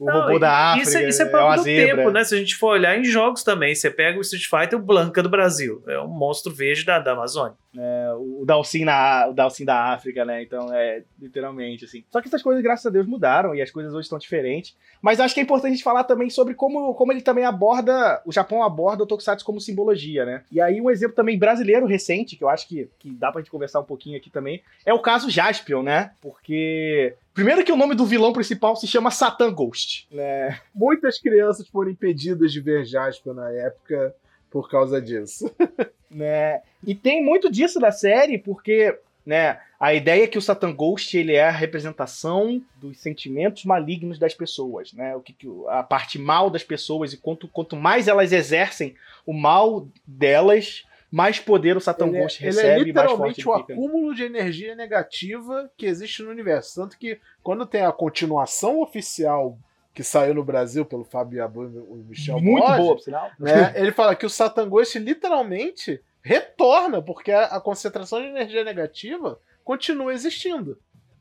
[0.00, 0.88] o Não, robô da África.
[0.88, 2.24] Isso, é, isso é, é do tempo, né?
[2.24, 5.22] Se a gente for olhar em jogos também, você pega o Street Fighter, o Blanca
[5.22, 5.82] do Brasil.
[5.86, 7.56] É um monstro verde da, da Amazônia.
[7.76, 10.42] É, o Dalsin na o da África, né?
[10.42, 12.04] Então é literalmente assim.
[12.10, 14.76] Só que essas coisas, graças a Deus, mudaram e as coisas hoje estão diferentes.
[15.00, 18.22] Mas acho que é importante a gente falar também sobre como, como ele também aborda,
[18.26, 20.44] o Japão aborda o Tokusatsu como simbologia, né?
[20.50, 23.50] E aí um exemplo também brasileiro recente, que eu acho que, que dá pra gente
[23.50, 26.12] conversar um pouquinho aqui também, é o caso Jaspion, né?
[26.20, 30.60] Porque Primeiro que o nome do vilão principal se chama Satan Ghost, né?
[30.74, 34.14] Muitas crianças foram impedidas de ver Jaspion na época
[34.50, 35.50] por causa disso.
[36.12, 36.62] né?
[36.86, 41.16] E tem muito disso da série, porque né, a ideia é que o Satan Ghost
[41.16, 45.14] ele é a representação dos sentimentos malignos das pessoas, né?
[45.16, 48.94] O que, que a parte mal das pessoas e quanto, quanto mais elas exercem
[49.24, 53.48] o mal delas, mais poder o Satan ele é- Ghost é, recebe, ele é literalmente
[53.48, 58.80] o acúmulo de energia negativa que existe no universo, tanto que quando tem a continuação
[58.80, 59.56] oficial
[59.94, 63.30] que saiu no Brasil pelo Fábio Abu e o Michel Muito Borges, boa, por sinal.
[63.38, 63.72] Né?
[63.76, 69.38] Ele fala que o Satan Ghost literalmente retorna, porque a, a, concentração de energia negativa
[69.64, 70.78] continua existindo.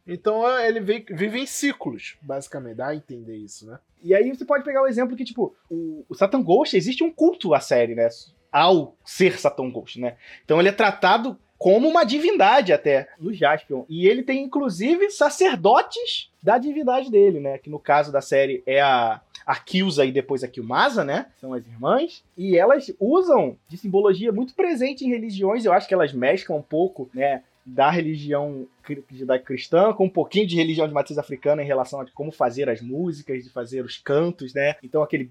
[0.08, 3.80] Então é, ele vive em ciclos, basicamente, dá a entender isso, né?
[4.02, 7.12] E aí você pode pegar o exemplo que, tipo, o, o Satan Ghost, existe um
[7.12, 8.08] culto à série, né?
[8.52, 10.18] Ao ser Satan Ghost, né?
[10.44, 13.84] Então ele é tratado como uma divindade até no Jaspion.
[13.88, 17.60] E ele tem, inclusive, sacerdotes da divindade dele, né?
[17.60, 21.28] Que no caso da série é a, a Kyusa e depois a Kyumasa, né?
[21.40, 22.24] São as irmãs.
[22.36, 25.64] E elas usam de simbologia muito presente em religiões.
[25.64, 27.44] Eu acho que elas mesclam um pouco, né?
[27.66, 28.68] Da religião
[29.12, 32.82] judaico-cristã, com um pouquinho de religião de matriz africana em relação a como fazer as
[32.82, 34.76] músicas, de fazer os cantos, né?
[34.84, 35.24] Então aquele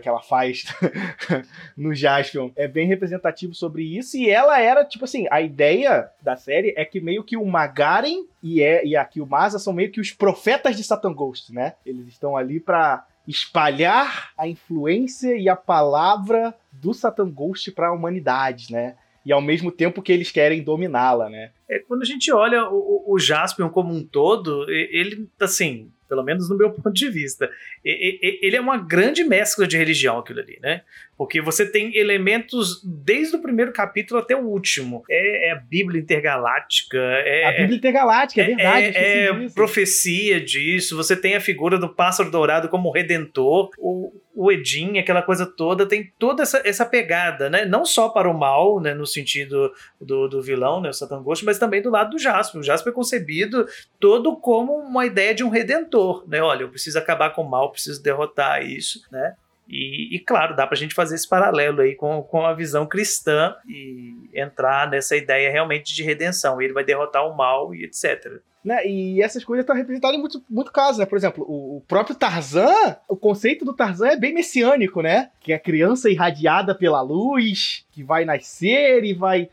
[0.00, 0.64] que ela faz
[1.76, 6.36] no Jaspion é bem representativo sobre isso e ela era, tipo assim, a ideia da
[6.36, 10.00] série é que meio que o Magaren e, é, e a Kilmasa são meio que
[10.00, 11.74] os profetas de Satan Ghost, né?
[11.84, 17.92] Eles estão ali para espalhar a influência e a palavra do Satan Ghost para a
[17.92, 18.96] humanidade, né?
[19.24, 21.50] E ao mesmo tempo que eles querem dominá-la, né?
[21.68, 26.48] É, quando a gente olha o, o Jaspion como um todo, ele, assim, pelo menos
[26.50, 27.50] no meu ponto de vista.
[27.84, 30.82] ele é uma grande mescla de religião, aquilo ali, né?
[31.20, 35.04] Porque você tem elementos desde o primeiro capítulo até o último.
[35.10, 36.96] É, é a Bíblia intergaláctica.
[36.96, 38.96] É, a Bíblia intergaláctica, é, é verdade.
[38.96, 40.96] É, é profecia disso.
[40.96, 43.68] Você tem a figura do pássaro dourado como redentor.
[43.76, 47.66] O, o Edin, aquela coisa toda, tem toda essa, essa pegada, né?
[47.66, 48.94] Não só para o mal, né?
[48.94, 50.88] No sentido do, do vilão, né?
[50.88, 52.62] O Satan Ghost, mas também do lado do Jasper.
[52.62, 53.66] O Jasper é concebido
[53.98, 56.40] todo como uma ideia de um redentor, né?
[56.40, 59.34] Olha, eu preciso acabar com o mal, preciso derrotar isso, né?
[59.70, 63.54] E, e, claro, dá pra gente fazer esse paralelo aí com, com a visão cristã
[63.68, 66.60] e entrar nessa ideia realmente de redenção.
[66.60, 68.40] Ele vai derrotar o mal e etc.
[68.64, 68.84] Né?
[68.86, 71.06] E essas coisas estão representadas em muito, muito caso, né?
[71.06, 75.30] Por exemplo, o, o, próprio Tarzan, o conceito do Tarzan é bem messiânico, né?
[75.40, 79.48] Que é a criança irradiada pela luz, que vai nascer e vai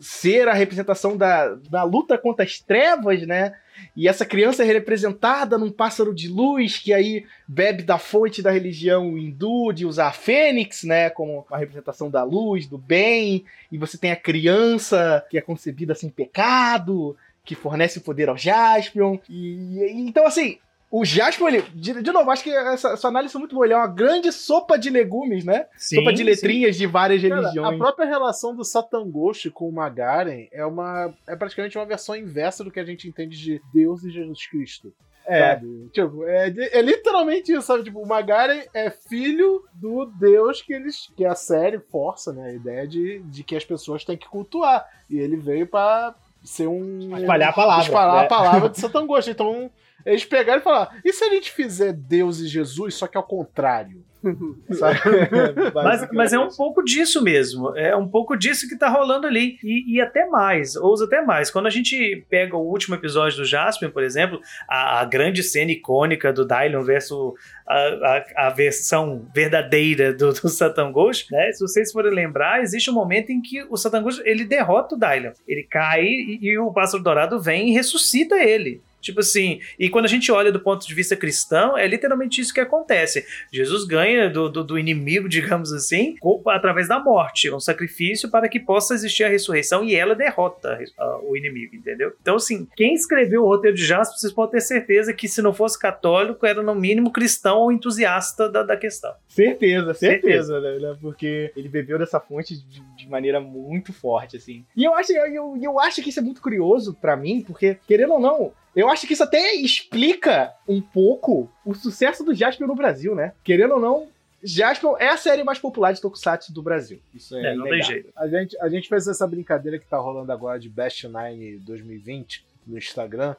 [0.00, 3.54] ser a representação da, da luta contra as trevas, né?
[3.96, 8.50] E essa criança é representada num pássaro de luz que aí bebe da fonte da
[8.50, 13.44] religião hindu de usar a fênix, né, como uma representação da luz, do bem.
[13.70, 18.36] E você tem a criança que é concebida sem pecado, que fornece o poder ao
[18.36, 19.18] Jaspion.
[19.28, 20.58] E então assim,
[20.92, 23.64] o Jasper, ele, de, de, novo, acho que essa, essa análise é muito boa.
[23.64, 25.64] Ele é uma grande sopa de legumes, né?
[25.74, 26.82] Sim, sopa de letrinhas sim.
[26.82, 27.74] de várias Cara, religiões.
[27.74, 32.14] A própria relação do Satan Ghost com o Magaren é uma é praticamente uma versão
[32.14, 34.92] inversa do que a gente entende de Deus e Jesus Cristo.
[35.24, 35.54] É.
[35.54, 35.88] Sabe?
[35.94, 37.84] Tipo, é, é, literalmente isso, sabe?
[37.84, 41.10] Tipo, o Magaren é filho do Deus que eles.
[41.16, 42.50] que a série força, né?
[42.50, 44.86] A ideia de, de que as pessoas têm que cultuar.
[45.08, 47.16] E ele veio para ser um.
[47.16, 47.82] Espalhar a palavra.
[47.82, 48.24] Espalhar né?
[48.24, 49.30] a palavra de Satan Ghost.
[49.30, 49.70] Então
[50.04, 53.22] eles pegaram e falaram: e se a gente fizer Deus e Jesus, só que ao
[53.22, 54.04] contrário?
[55.74, 57.76] mas, mas, é um pouco disso mesmo.
[57.76, 59.58] É um pouco disso que tá rolando ali.
[59.62, 61.50] E, e, até mais, ousa até mais.
[61.50, 65.72] Quando a gente pega o último episódio do Jasper, por exemplo, a, a grande cena
[65.72, 67.34] icônica do Dylan versus
[67.66, 71.50] a, a, a versão verdadeira do, do Satan Ghost, né?
[71.52, 74.98] Se vocês forem lembrar, existe um momento em que o Satan Ghost ele derrota o
[74.98, 75.32] Dylan.
[75.48, 78.80] Ele cai e, e o Pássaro Dourado vem e ressuscita ele.
[79.02, 82.54] Tipo assim, e quando a gente olha do ponto de vista cristão, é literalmente isso
[82.54, 83.26] que acontece.
[83.52, 88.60] Jesus ganha do, do, do inimigo, digamos assim, através da morte, um sacrifício para que
[88.60, 90.78] possa existir a ressurreição e ela derrota
[91.24, 92.12] o inimigo, entendeu?
[92.20, 95.52] Então, assim, quem escreveu o roteiro de Jasper, vocês podem ter certeza que se não
[95.52, 99.12] fosse católico, era no mínimo cristão ou entusiasta da, da questão.
[99.28, 100.60] Certeza, certeza, certeza.
[100.60, 100.96] Né?
[101.00, 104.64] Porque ele bebeu dessa fonte de, de, maneira muito forte, assim.
[104.76, 108.14] E eu acho, eu, eu acho que isso é muito curioso para mim, porque, querendo
[108.14, 112.74] ou não, eu acho que isso até explica um pouco o sucesso do Jasper no
[112.74, 113.32] Brasil, né?
[113.44, 114.08] Querendo ou não,
[114.42, 117.00] Jasper é a série mais popular de Tokusatsu do Brasil.
[117.14, 118.10] Isso é, é não tem jeito.
[118.16, 122.44] A gente, a gente fez essa brincadeira que tá rolando agora de Best Nine 2020
[122.66, 123.36] no Instagram.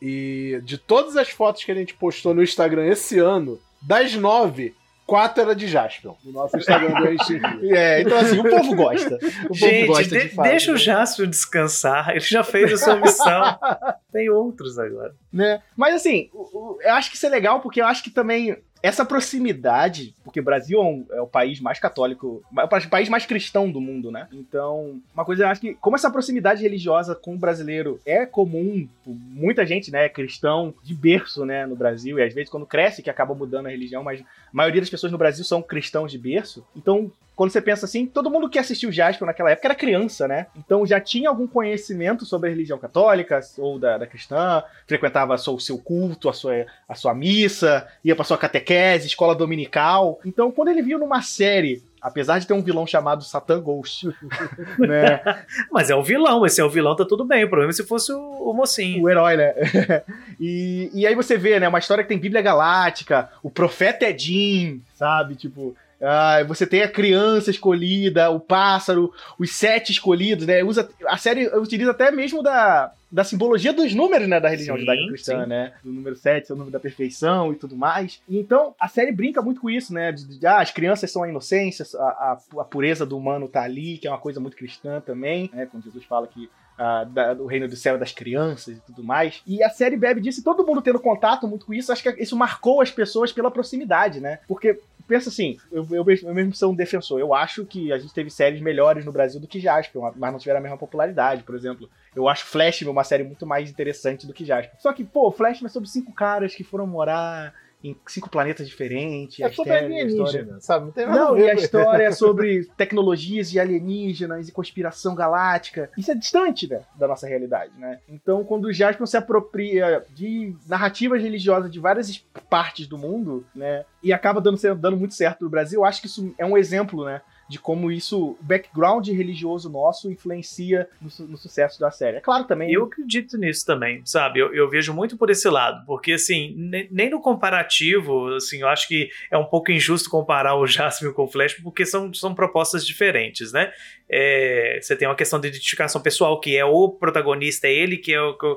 [0.00, 4.74] E de todas as fotos que a gente postou no Instagram esse ano, das nove,
[5.06, 6.12] quatro era de Jasper.
[6.22, 7.08] No nosso Instagram do
[7.74, 9.18] É, então assim, o povo gosta.
[9.48, 12.10] O Gente, povo gosta de, de deixa o Jasper descansar.
[12.10, 13.58] Ele já fez a sua missão.
[14.12, 15.14] Tem outros agora.
[15.32, 15.62] Né?
[15.76, 20.14] Mas assim, eu acho que isso é legal porque eu acho que também essa proximidade,
[20.22, 23.80] porque o Brasil é, um, é, o país mais católico, o país mais cristão do
[23.80, 24.28] mundo, né?
[24.32, 28.88] Então, uma coisa eu acho que, como essa proximidade religiosa com o brasileiro é comum,
[29.04, 33.02] muita gente, né, é cristão de berço, né, no Brasil, e às vezes quando cresce
[33.02, 36.18] que acaba mudando a religião, mas a maioria das pessoas no Brasil são cristãos de
[36.18, 40.26] berço, então quando você pensa assim, todo mundo que assistiu Jasper naquela época era criança,
[40.26, 40.48] né?
[40.56, 45.60] Então já tinha algum conhecimento sobre a religião católica ou da, da cristã, frequentava o
[45.60, 50.18] seu culto, a sua, a sua missa, ia pra sua catequese, escola dominical.
[50.26, 54.06] Então, quando ele viu numa série Apesar de ter um vilão chamado Satan Ghost.
[54.78, 55.20] né?
[55.70, 57.42] Mas é o vilão, esse é o vilão, tá tudo bem.
[57.42, 59.02] O problema é se fosse o, o mocinho.
[59.02, 59.52] O herói, né?
[60.38, 61.66] e, e aí você vê, né?
[61.66, 65.34] Uma história que tem Bíblia Galáctica, o profeta Edim, sabe?
[65.34, 70.62] Tipo, ah, você tem a criança escolhida, o pássaro, os sete escolhidos, né?
[70.62, 75.46] Usa, a série utiliza até mesmo da, da simbologia dos números, né, da religião judaico-cristã,
[75.46, 75.72] né?
[75.82, 78.22] Do número 7, o número da perfeição e tudo mais.
[78.28, 80.12] E então, a série brinca muito com isso, né?
[80.12, 83.62] De, de, ah, as crianças são a inocência, a, a, a, pureza do humano tá
[83.62, 85.66] ali, que é uma coisa muito cristã também, né?
[85.66, 89.42] Quando Jesus fala que Uh, da, do reino do céu das crianças e tudo mais.
[89.44, 92.22] E a série bebe disso e todo mundo tendo contato muito com isso, acho que
[92.22, 94.38] isso marcou as pessoas pela proximidade, né?
[94.46, 97.18] Porque pensa assim, eu, eu, eu, mesmo sou um defensor.
[97.18, 100.38] Eu acho que a gente teve séries melhores no Brasil do que Jasper, mas não
[100.38, 101.88] tiveram a mesma popularidade, por exemplo.
[102.14, 104.78] Eu acho Flash uma série muito mais interessante do que Jasper.
[104.78, 109.40] Só que, pô, Flash é sobre cinco caras que foram morar em cinco planetas diferentes.
[109.40, 110.86] É sobre alienígena, sabe?
[110.86, 111.46] Não tem nada Não, a ver.
[111.46, 115.90] e a história é sobre tecnologias de alienígenas e conspiração galáctica.
[115.96, 118.00] Isso é distante né, da nossa realidade, né?
[118.08, 122.18] Então, quando o Jasper se apropria de narrativas religiosas de várias
[122.50, 123.84] partes do mundo, né?
[124.02, 127.04] E acaba dando, dando muito certo no Brasil, eu acho que isso é um exemplo,
[127.04, 127.20] né?
[127.48, 132.18] De como isso, o background religioso nosso influencia no, no, sucesso da série.
[132.18, 132.70] É claro também.
[132.72, 134.40] Eu acredito nisso também, sabe?
[134.40, 136.54] Eu, eu vejo muito por esse lado, porque assim,
[136.90, 141.24] nem no comparativo, assim, eu acho que é um pouco injusto comparar o Jasmine com
[141.24, 143.72] o Flash, porque são, são propostas diferentes, né?
[144.10, 148.12] É, você tem uma questão de identificação pessoal, que é o protagonista, é ele que
[148.12, 148.56] é o, que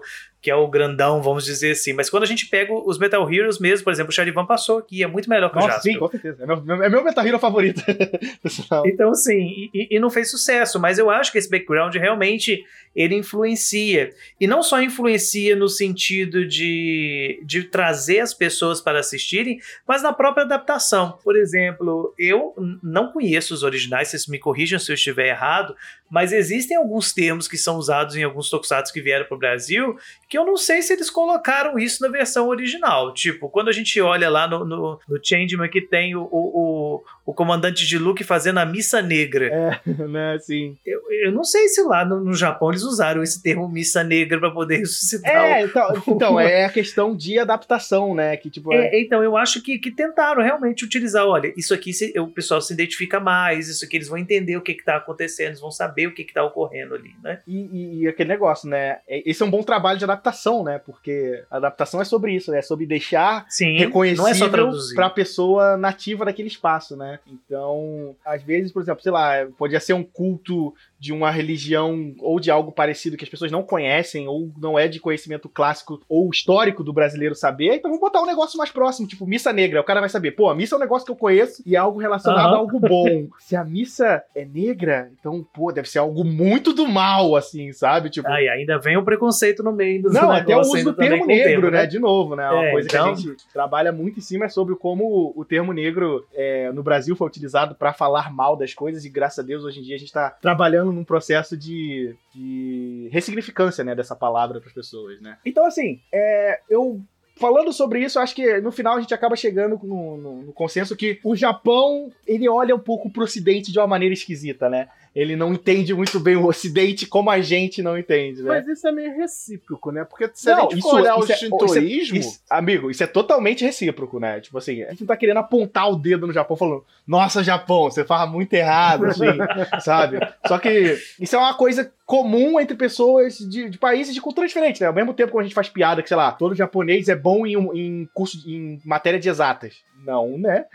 [0.50, 1.94] é o grandão, vamos dizer assim.
[1.94, 5.04] Mas quando a gente pega os Metal Heroes mesmo, por exemplo, o Charivan passou aqui,
[5.04, 5.94] é muito melhor que Nossa, o Jasper.
[5.94, 6.44] Sim, com certeza.
[6.44, 7.84] É meu, é meu Metal Hero favorito.
[8.86, 12.66] então, assim, e, e, não fez sucesso, mas eu acho que esse background realmente
[12.96, 14.10] ele influencia.
[14.40, 20.12] E não só influencia no sentido de, de trazer as pessoas para assistirem, mas na
[20.12, 21.20] própria adaptação.
[21.24, 25.76] Por exemplo, eu não conheço os originais, vocês me corrijam se eu estiver errado,
[26.12, 29.98] mas existem alguns termos que são usados em alguns tokusatsu que vieram para o Brasil
[30.28, 33.14] que eu não sei se eles colocaram isso na versão original.
[33.14, 37.34] Tipo, quando a gente olha lá no, no, no Changeman que tem o, o, o,
[37.34, 39.48] comandante de Luke fazendo a missa negra.
[39.86, 40.78] É, né, assim.
[40.86, 44.40] Eu, eu não sei se lá no, no Japão eles usaram esse termo missa negra
[44.40, 45.34] para poder ressuscitar.
[45.34, 45.68] É, o...
[45.68, 48.36] então, então, é a questão de adaptação, né?
[48.38, 48.88] Que, tipo, é...
[48.88, 52.62] É, então, eu acho que, que tentaram realmente utilizar, olha, isso aqui se, o pessoal
[52.62, 56.08] se identifica mais, isso aqui eles vão entender o que está acontecendo, eles vão saber
[56.08, 57.40] o que está ocorrendo ali, né?
[57.48, 59.00] E, e, e, aquele negócio, né?
[59.08, 60.80] É, esse é um bom trabalho de adaptação, né?
[60.80, 62.60] Porque a adaptação é sobre isso, né?
[62.60, 64.50] É sobre deixar Sim, reconhecível não é só
[64.96, 67.20] pra pessoa nativa daquele espaço, né?
[67.28, 72.40] Então, às vezes, por exemplo, sei lá, podia ser um culto de uma religião ou
[72.40, 76.30] de algo parecido que as pessoas não conhecem ou não é de conhecimento clássico ou
[76.30, 79.82] histórico do brasileiro saber, então vamos botar um negócio mais próximo, tipo missa negra.
[79.82, 81.80] O cara vai saber, pô, a missa é um negócio que eu conheço e é
[81.80, 82.54] algo relacionado uhum.
[82.54, 83.28] a algo bom.
[83.40, 88.12] Se a missa é negra, então, pô, deve ser algo muito do mal, assim, sabe?
[88.12, 88.28] Tipo...
[88.28, 91.26] Ah, e ainda vem o preconceito no meio do Não, até o uso do termo
[91.26, 91.82] negro, termo, né?
[91.82, 91.88] né?
[91.88, 92.48] De novo, né?
[92.48, 93.04] Uma é, coisa então...
[93.06, 96.72] que a então gente trabalha muito em cima é sobre como o termo negro é,
[96.72, 99.84] no Brasil foi utilizado para falar mal das coisas e graças a Deus hoje em
[99.84, 104.68] dia a gente tá trabalhando entrando num processo de, de ressignificância, né, dessa palavra para
[104.68, 105.38] as pessoas, né?
[105.46, 107.02] Então, assim, é, eu
[107.38, 110.96] falando sobre isso, acho que no final a gente acaba chegando no, no, no, consenso
[110.96, 114.90] que o Japão, ele olha um pouco pro ocidente de uma maneira esquisita, né?
[115.14, 118.48] Ele não entende muito bem o Ocidente como a gente não entende, né?
[118.48, 120.06] Mas isso é meio recíproco, né?
[120.06, 122.18] Porque se não, a gente isso, olhar isso o é, shintoísmo...
[122.18, 124.40] Isso, amigo, isso é totalmente recíproco, né?
[124.40, 127.84] Tipo assim, a gente não tá querendo apontar o dedo no Japão falando nossa, Japão,
[127.84, 129.26] você fala muito errado, assim,
[129.82, 130.18] sabe?
[130.48, 134.82] Só que isso é uma coisa comum entre pessoas de, de, países de cultura diferente,
[134.82, 134.88] né?
[134.88, 137.46] Ao mesmo tempo que a gente faz piada que, sei lá, todo japonês é bom
[137.46, 139.76] em, em curso, em matéria de exatas.
[140.06, 140.66] Não, né?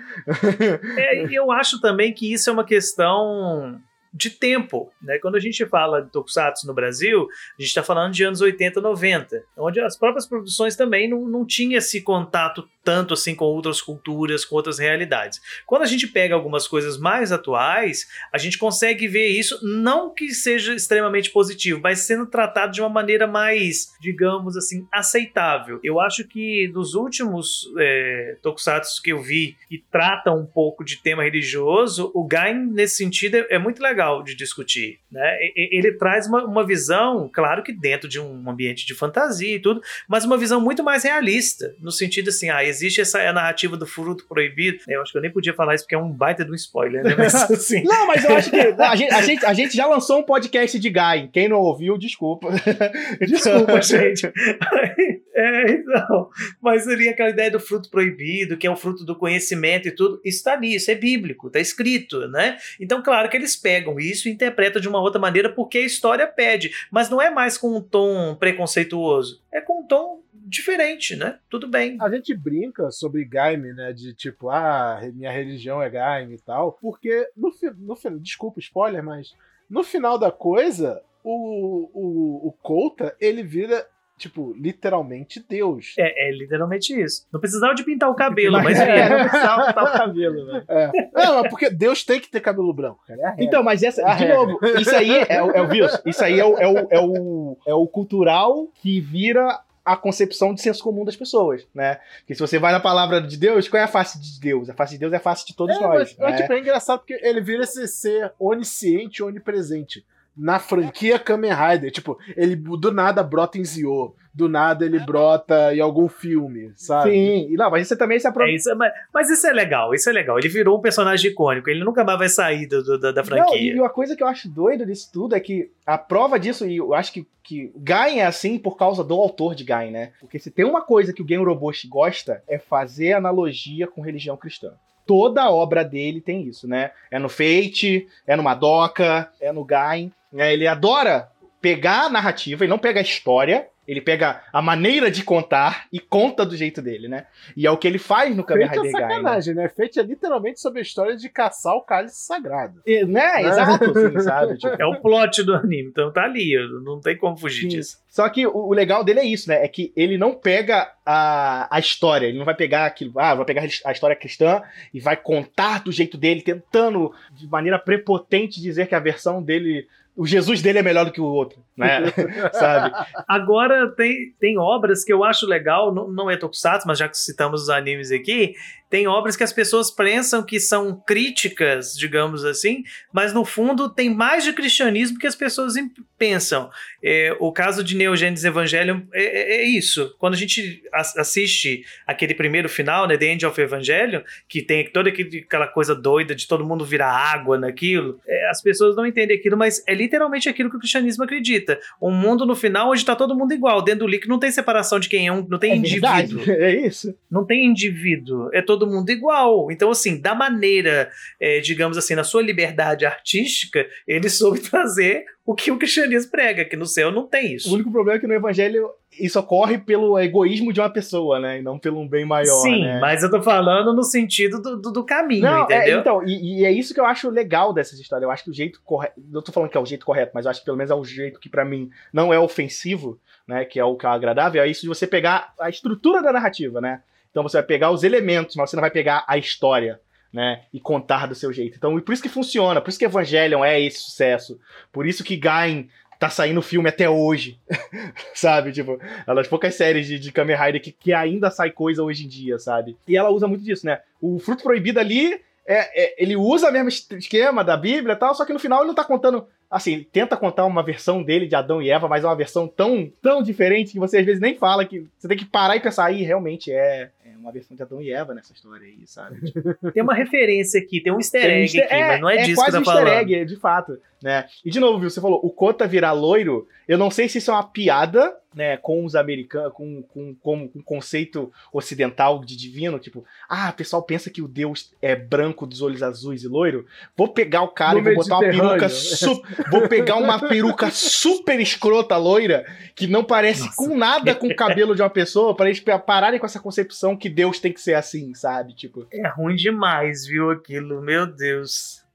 [0.96, 3.80] é, eu acho também que isso é uma questão
[4.16, 4.90] de tempo.
[5.00, 5.18] Né?
[5.18, 8.80] Quando a gente fala de Tokusatsu no Brasil, a gente está falando de anos 80,
[8.80, 13.82] 90, onde as próprias produções também não, não tinham esse contato tanto assim com outras
[13.82, 15.42] culturas, com outras realidades.
[15.66, 20.32] Quando a gente pega algumas coisas mais atuais, a gente consegue ver isso, não que
[20.32, 25.80] seja extremamente positivo, mas sendo tratado de uma maneira mais, digamos assim, aceitável.
[25.82, 31.02] Eu acho que dos últimos é, tokusatsu que eu vi que tratam um pouco de
[31.02, 35.00] tema religioso, o Gain, nesse sentido, é, é muito legal de discutir.
[35.10, 35.38] Né?
[35.56, 39.82] Ele traz uma, uma visão, claro que dentro de um ambiente de fantasia e tudo,
[40.06, 44.26] mas uma visão muito mais realista, no sentido assim, ah, existe essa narrativa do fruto
[44.26, 44.78] proibido.
[44.88, 47.02] Eu acho que eu nem podia falar isso porque é um baita de um spoiler,
[47.02, 47.14] né?
[47.16, 47.82] Mas, assim...
[47.82, 50.78] não, mas eu acho que a gente, a, gente, a gente já lançou um podcast
[50.78, 51.28] de Guy.
[51.32, 52.48] Quem não ouviu, desculpa.
[53.20, 54.32] Desculpa, gente.
[55.38, 56.30] É, então.
[56.62, 60.18] Mas ali aquela ideia do fruto proibido, que é o fruto do conhecimento e tudo,
[60.24, 62.56] isso está ali, isso é bíblico, está escrito, né?
[62.80, 66.26] Então, claro que eles pegam isso e interpretam de uma outra maneira porque a história
[66.26, 71.38] pede, mas não é mais com um tom preconceituoso, é com um tom diferente, né?
[71.50, 71.98] Tudo bem.
[72.00, 73.92] A gente brinca sobre Gaime, né?
[73.92, 76.72] De tipo, ah, minha religião é Gaime e tal.
[76.72, 79.34] Porque no, no desculpa, spoiler, mas
[79.68, 83.86] no final da coisa, o, o, o Kouta, ele vira
[84.18, 85.94] tipo, literalmente Deus.
[85.98, 87.26] É, é literalmente isso.
[87.30, 90.64] Não precisava de pintar o cabelo, mas é, não precisava pintar o cabelo, né?
[90.68, 90.90] É.
[91.12, 93.34] Não, é porque Deus tem que ter cabelo branco, cara.
[93.36, 96.00] É então, mas essa, é de novo, isso aí é, é, o vírus.
[96.06, 100.52] Isso aí é o, é, o, é, o, é o cultural que vira a concepção
[100.52, 102.00] de senso comum das pessoas, né?
[102.18, 104.68] Porque se você vai na palavra de Deus, qual é a face de Deus?
[104.68, 106.16] A face de Deus é a face de todos é, nós.
[106.18, 106.36] Mas, né?
[106.38, 110.04] tipo, é engraçado porque ele vira esse ser onisciente e onipresente
[110.36, 111.92] na franquia Kamen Rider.
[111.92, 117.10] Tipo, ele do nada brota em Zio, do nada ele brota em algum filme, sabe?
[117.10, 118.52] Sim, não, mas isso também se aproveita.
[118.52, 120.38] É, isso, mas, mas, isso é legal, isso é legal.
[120.38, 123.46] Ele virou um personagem icônico, ele nunca mais vai sair do, do, da, da, franquia.
[123.46, 126.66] Não, e uma coisa que eu acho doido disso tudo é que a prova disso,
[126.66, 130.12] e eu acho que, que Gain é assim por causa do autor de Gain, né?
[130.20, 134.36] Porque se tem uma coisa que o Gen Roboshi gosta, é fazer analogia com religião
[134.36, 134.72] cristã
[135.06, 136.90] toda a obra dele tem isso, né?
[137.12, 140.12] É no Fate, é no Madoka, é no Gain.
[140.36, 141.30] É, ele adora
[141.60, 146.00] pegar a narrativa, ele não pega a história, ele pega a maneira de contar e
[146.00, 147.26] conta do jeito dele, né?
[147.56, 149.68] E é o que ele faz no Kamen Rider Feito é sacanagem, né?
[149.68, 152.80] Feito é literalmente sobre a história de caçar o cálice sagrado.
[152.86, 153.42] E, né?
[153.42, 153.42] né?
[153.42, 154.58] Exato, assim, sabe?
[154.58, 154.76] Tipo...
[154.80, 157.68] É o plot do anime, então tá ali, não tem como fugir Sim.
[157.68, 157.98] disso.
[158.08, 159.62] Só que o, o, legal dele é isso, né?
[159.64, 163.44] É que ele não pega a, a história, ele não vai pegar aquilo, ah, vai
[163.44, 164.62] pegar a história cristã
[164.92, 169.86] e vai contar do jeito dele, tentando de maneira prepotente dizer que a versão dele
[170.16, 172.04] o Jesus dele é melhor do que o outro, né?
[172.52, 172.94] Sabe?
[173.28, 177.18] Agora tem, tem obras que eu acho legal, não, não é Tokusatsu, mas já que
[177.18, 178.54] citamos os animes aqui,
[178.88, 184.08] tem obras que as pessoas pensam que são críticas, digamos assim, mas no fundo tem
[184.08, 185.74] mais de cristianismo que as pessoas
[186.16, 186.70] pensam.
[187.02, 190.14] É, o caso de Neogênesis Evangelion é, é, é, isso.
[190.18, 195.10] Quando a gente assiste aquele primeiro final, né, The End of Evangelion, que tem toda
[195.10, 199.56] aquela coisa doida de todo mundo virar água naquilo, é, as pessoas não entendem aquilo,
[199.56, 201.78] mas é literalmente aquilo que o cristianismo acredita.
[202.00, 203.82] Um mundo no final onde está todo mundo igual.
[203.82, 206.38] Dentro do líquido não tem separação de quem é um, não tem é indivíduo.
[206.38, 206.56] Verdade.
[206.66, 207.14] É isso.
[207.30, 208.48] Não tem indivíduo.
[208.52, 209.70] É todo mundo igual.
[209.70, 215.54] Então, assim, da maneira, é, digamos assim, na sua liberdade artística, ele soube trazer o
[215.54, 217.70] que o cristianismo prega, que no céu não tem isso.
[217.70, 221.58] O único problema é que no evangelho isso ocorre pelo egoísmo de uma pessoa, né?
[221.58, 222.62] E não pelo um bem maior.
[222.62, 222.98] Sim, né?
[223.00, 225.96] mas eu tô falando no sentido do, do, do caminho, não, é, entendeu?
[225.96, 228.24] É, então, e, e, é isso que eu acho legal dessas histórias.
[228.24, 229.20] Eu acho que o jeito correto.
[229.28, 230.94] Não tô falando que é o jeito correto, mas eu acho que pelo menos é
[230.94, 233.64] o jeito que para mim não é ofensivo, né?
[233.64, 236.80] Que é o que é agradável, é isso de você pegar a estrutura da narrativa,
[236.80, 237.00] né?
[237.30, 240.00] Então você vai pegar os elementos, mas você não vai pegar a história,
[240.32, 240.62] né?
[240.72, 241.76] E contar do seu jeito.
[241.76, 244.58] Então, por isso que funciona, por isso que Evangelion é esse sucesso.
[244.90, 245.88] Por isso que Gain
[246.18, 247.58] tá saindo filme até hoje.
[248.34, 248.72] sabe?
[248.72, 252.24] Tipo, é das poucas séries de, de Kamen Rider que, que ainda sai coisa hoje
[252.24, 252.96] em dia, sabe?
[253.06, 254.00] E ela usa muito disso, né?
[254.20, 258.34] O Fruto Proibido ali é, é, ele usa o mesmo esquema da Bíblia e tal,
[258.34, 259.46] só que no final ele não tá contando.
[259.68, 263.10] Assim, tenta contar uma versão dele de Adão e Eva, mas é uma versão tão,
[263.20, 266.04] tão diferente que você às vezes nem fala que você tem que parar e pensar,
[266.04, 269.40] aí realmente é, é uma versão de Adão e Eva nessa história aí, sabe?
[269.92, 272.54] Tem uma referência aqui, tem um easter egg um aqui, é, mas não é, disso
[272.54, 273.08] quase que tá um falando.
[273.08, 274.46] easter egg, de fato, né?
[274.64, 277.50] E de novo, viu, você falou, o Kota virar loiro, eu não sei se isso
[277.50, 282.56] é uma piada, né, com os americanos, com, com, com, com o conceito ocidental de
[282.56, 286.48] divino, tipo, ah, o pessoal pensa que o Deus é branco dos olhos azuis e
[286.48, 290.38] loiro, vou pegar o cara No e vou botar uma peruca, su- vou pegar uma
[290.40, 292.64] peruca super escrota loira,
[292.94, 293.76] que não parece Nossa.
[293.76, 297.28] com nada com o cabelo de uma pessoa, para eles pararem com essa concepção que
[297.28, 298.74] Deus tem que ser assim, sabe?
[298.74, 302.05] Tipo, É ruim demais, viu, aquilo, meu Deus.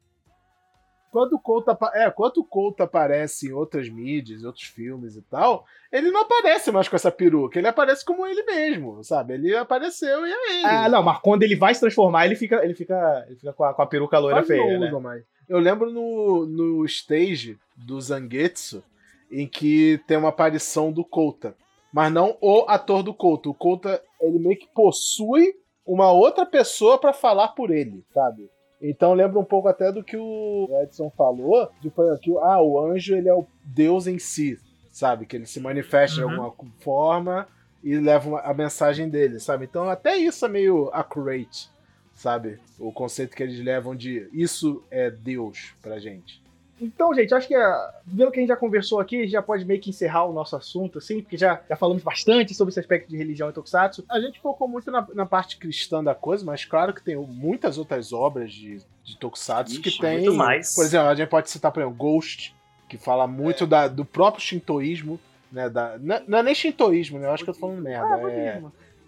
[1.11, 5.65] Quando o Couto, é, quando o Couto aparece em outras mídias, outros filmes e tal,
[5.91, 9.33] ele não aparece mais com essa peruca, ele aparece como ele mesmo, sabe?
[9.33, 10.65] Ele apareceu e é ele.
[10.65, 13.63] Ah, não, mas quando ele vai se transformar, ele fica, ele fica, ele fica com,
[13.65, 14.99] a, com a peruca loira Quase feia, não né?
[14.99, 15.23] mais.
[15.49, 18.81] Eu lembro no, no stage do Zangetsu,
[19.29, 21.53] em que tem uma aparição do Kouta.
[21.91, 23.49] Mas não o ator do Kouta.
[23.49, 25.53] O Kouta, ele meio que possui
[25.85, 28.49] uma outra pessoa pra falar por ele, sabe?
[28.81, 33.15] Então lembra um pouco até do que o Edson falou, de que ah, o anjo
[33.15, 34.59] ele é o Deus em si,
[34.91, 35.25] sabe?
[35.25, 36.41] Que ele se manifesta de Uhum.
[36.41, 37.47] alguma forma
[37.83, 39.65] e leva uma- a mensagem dele, sabe?
[39.65, 41.69] Então até isso é meio accurate,
[42.15, 42.59] sabe?
[42.79, 46.40] O conceito que eles levam de isso é Deus pra gente.
[46.81, 49.41] Então, gente, acho que ah, vendo que a gente já conversou aqui, a gente já
[49.41, 52.79] pode meio que encerrar o nosso assunto, assim, porque já, já falamos bastante sobre esse
[52.79, 54.03] aspecto de religião e tokusatsu.
[54.09, 57.77] A gente focou muito na, na parte cristã da coisa, mas claro que tem muitas
[57.77, 60.21] outras obras de, de Tokusatsu Ixi, que tem.
[60.21, 60.73] muito mais.
[60.73, 62.55] Por exemplo, a gente pode citar, por exemplo, Ghost,
[62.89, 65.19] que fala muito da, do próprio shintoísmo,
[65.51, 65.69] né?
[65.69, 67.27] Da, não, não é nem shintoísmo, né?
[67.27, 68.15] Eu acho que eu tô falando merda.
[68.15, 68.61] Ah, é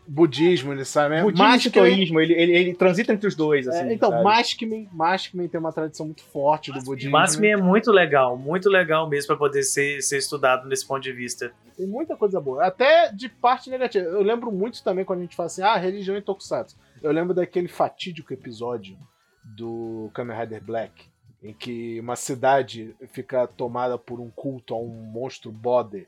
[0.08, 0.72] budismo.
[0.74, 1.16] ele sabe?
[1.16, 3.89] É, Budismo e Maskman- ele, ele, ele transita entre os dois, assim.
[3.89, 4.24] é, então?
[4.24, 7.10] Maskman, Maskman tem uma tradição muito forte do budismo.
[7.10, 11.01] O Máximo é muito legal, muito legal mesmo pra poder ser, ser estudado nesse ponto
[11.01, 11.51] de vista.
[11.78, 12.66] Tem muita coisa boa.
[12.66, 14.06] Até de parte negativa.
[14.08, 16.78] Eu lembro muito também quando a gente fala assim, ah, religião e tokusatsu.
[17.01, 18.97] Eu lembro daquele fatídico episódio
[19.43, 21.06] do Kamen Rider Black,
[21.41, 26.08] em que uma cidade fica tomada por um culto a um monstro bode.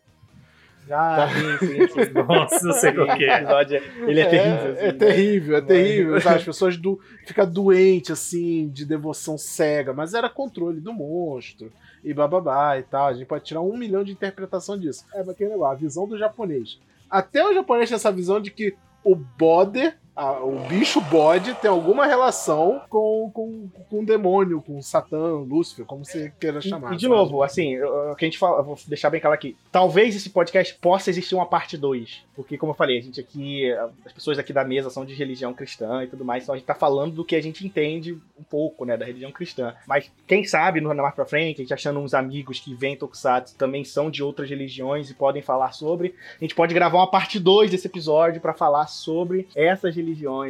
[0.89, 1.27] Ah,
[1.59, 2.13] sim, sim, sim.
[2.27, 3.37] Nossa, eu sei qual que é.
[3.37, 4.71] episódio, ele é, terrível.
[4.71, 4.91] assim, É, né?
[4.93, 6.21] terrível, é terrível.
[6.21, 6.35] sabe?
[6.37, 11.71] As pessoas do, ficam doentes, assim, de devoção cega, mas era controle do monstro
[12.03, 13.07] e bababá e tal.
[13.07, 15.05] A gente pode tirar um milhão de interpretação disso.
[15.13, 16.79] É, mas aquele negócio, a visão do japonês.
[17.09, 21.69] Até o japonês tem essa visão de que o bode, a- o bicho bode, tem
[21.69, 26.93] alguma relação com, com, com o demônio, com Satã, Lúcifer, como você queira chamar.
[26.93, 27.13] E de sabe?
[27.15, 29.55] novo, assim, o que a gente fala, vou deixar bem claro aqui.
[29.71, 32.23] Talvez esse podcast possa existir uma parte 2.
[32.35, 33.71] Porque, como eu falei, a gente aqui,
[34.05, 36.67] as pessoas aqui da mesa são de religião cristã e tudo mais, então a gente
[36.67, 39.73] tá falando do que a gente entende um pouco, né, da religião cristã.
[39.87, 43.55] Mas quem sabe, no mais pra frente, a gente achando uns amigos que vêm Tokusatsu
[43.57, 46.15] também são de outras religiões e podem falar sobre.
[46.39, 50.04] A gente pode gravar uma parte 2 desse episódio pra falar sobre essas religiões,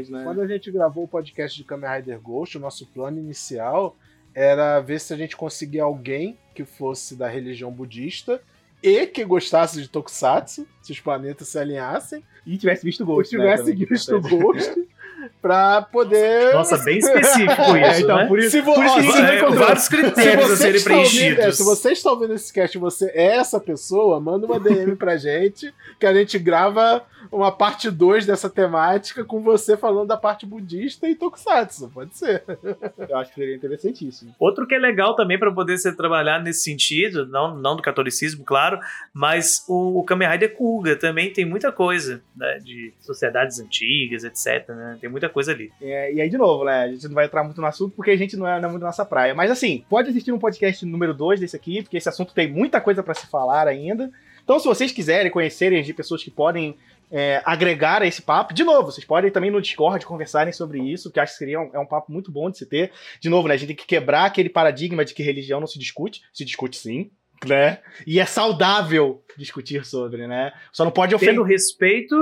[0.09, 0.23] né?
[0.23, 3.95] Quando a gente gravou o podcast de Kamen Rider Ghost, o nosso plano inicial
[4.33, 8.41] era ver se a gente conseguia alguém que fosse da religião budista
[8.83, 13.35] e que gostasse de Tokusatsu, se os planetas se alinhassem, E tivesse visto e Ghost,
[13.35, 13.87] né, tivesse também.
[13.87, 14.87] visto Ghost,
[15.41, 16.53] pra poder.
[16.53, 18.25] Nossa, bem específico É, isso, então, né?
[18.27, 20.75] por isso, Se vo- por isso que a se gente É, vários critérios a serem
[20.75, 21.57] está ouvindo, é, preenchidos.
[21.57, 25.17] se você está ouvindo esse cast e você é essa pessoa, manda uma DM pra
[25.17, 30.45] gente, que a gente grava uma parte 2 dessa temática com você falando da parte
[30.45, 31.89] budista e tokusatsu.
[31.93, 32.43] Pode ser.
[33.09, 34.33] Eu acho que seria interessantíssimo.
[34.39, 38.43] Outro que é legal também para poder ser trabalhado nesse sentido, não, não do catolicismo,
[38.45, 38.79] claro,
[39.13, 44.69] mas o, o Kamen Rider Kuga também tem muita coisa, né, de sociedades antigas, etc,
[44.69, 45.71] né, tem muita coisa ali.
[45.81, 46.83] É, e aí, de novo, né?
[46.83, 48.71] A gente não vai entrar muito no assunto porque a gente não é, não é
[48.71, 49.33] muito nossa praia.
[49.33, 52.81] Mas assim, pode existir um podcast número 2 desse aqui, porque esse assunto tem muita
[52.81, 54.11] coisa pra se falar ainda.
[54.43, 56.77] Então, se vocês quiserem conhecerem de pessoas que podem
[57.11, 61.11] é, agregar a esse papo, de novo, vocês podem também no Discord conversarem sobre isso,
[61.11, 62.91] que acho que seria um, é um papo muito bom de se ter.
[63.19, 63.55] De novo, né?
[63.55, 66.21] A gente tem que quebrar aquele paradigma de que religião não se discute.
[66.33, 67.09] Se discute sim.
[67.45, 67.79] Né?
[68.07, 70.53] E é saudável discutir sobre, né?
[70.71, 71.33] Só não pode ofender.
[71.33, 72.15] Tendo respeito,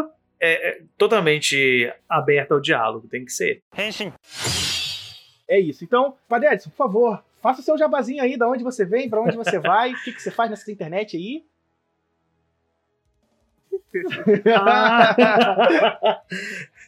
[0.43, 3.61] é, é totalmente aberto ao diálogo, tem que ser.
[5.47, 5.83] É isso.
[5.85, 9.21] Então, Padre Edson, por favor, faça o seu jabazinho aí, da onde você vem, pra
[9.21, 11.45] onde você vai, o que, que você faz nessa internet aí.
[14.55, 16.21] Ah.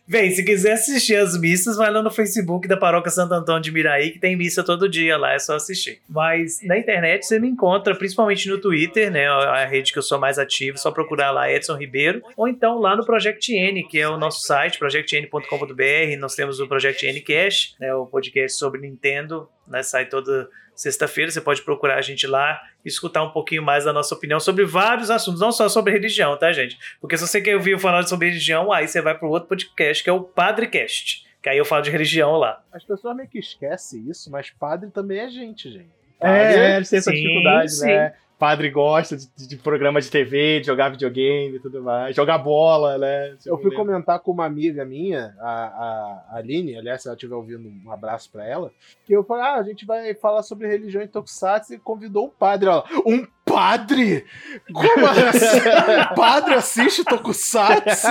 [0.08, 3.72] Bem, se quiser assistir as missas, vai lá no Facebook da Paróquia Santo Antônio de
[3.72, 6.00] Miraí, que tem missa todo dia lá, é só assistir.
[6.08, 9.28] Mas na internet você me encontra, principalmente no Twitter, né?
[9.28, 12.96] A rede que eu sou mais ativo, só procurar lá Edson Ribeiro, ou então lá
[12.96, 16.20] no Project N, que é o nosso site, projectn.com.br.
[16.20, 17.92] Nós temos o Project N Cash, né?
[17.96, 19.82] O podcast sobre Nintendo, né?
[19.82, 21.32] Sai toda sexta-feira.
[21.32, 24.66] Você pode procurar a gente lá e escutar um pouquinho mais da nossa opinião sobre
[24.66, 26.78] vários assuntos, não só sobre religião, tá, gente?
[27.00, 29.50] Porque se você quer ouvir eu falar sobre religião, aí você vai para o outro
[29.50, 31.26] podcast, que é o Padrecast.
[31.42, 32.64] Que aí eu falo de religião lá.
[32.74, 35.90] As pessoas meio que esquecem isso, mas padre também é gente, gente.
[36.20, 37.86] Padre, é, é, tem essa dificuldade, sim.
[37.86, 38.14] né?
[38.38, 42.98] Padre gosta de, de, programa de TV, de jogar videogame e tudo mais, jogar bola,
[42.98, 43.38] né?
[43.46, 47.72] Eu fui comentar com uma amiga minha, a, a Aline, aliás, se ela estiver ouvindo,
[47.86, 48.72] um abraço para ela,
[49.06, 52.30] que eu falei, ah, a gente vai falar sobre religião em Tokusatsu e convidou um
[52.30, 54.26] padre, ó, um padre?
[54.74, 56.16] Como assim?
[56.16, 58.08] padre assiste Tokusatsu?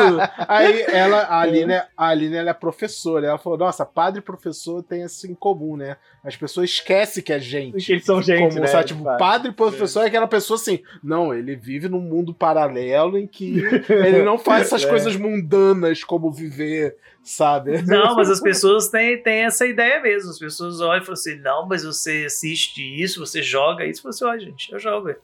[0.48, 3.26] Aí ela, a Aline, a Aline ela é professora.
[3.26, 5.96] Ela falou: Nossa, padre e professor tem isso em comum, né?
[6.24, 7.84] As pessoas esquecem que é gente.
[7.84, 8.48] Que eles são gente.
[8.48, 8.66] Como, né?
[8.68, 8.86] Sabe?
[8.86, 10.04] Tipo, padre e professor é.
[10.04, 10.80] é aquela pessoa assim.
[11.02, 14.88] Não, ele vive num mundo paralelo em que ele não faz essas é.
[14.88, 17.82] coisas mundanas como viver sabe?
[17.82, 20.30] Não, mas as pessoas têm, têm essa ideia mesmo.
[20.30, 24.02] As pessoas olham e falam assim: não, mas você assiste isso, você joga isso.
[24.02, 25.14] Você olha, gente, eu jogo.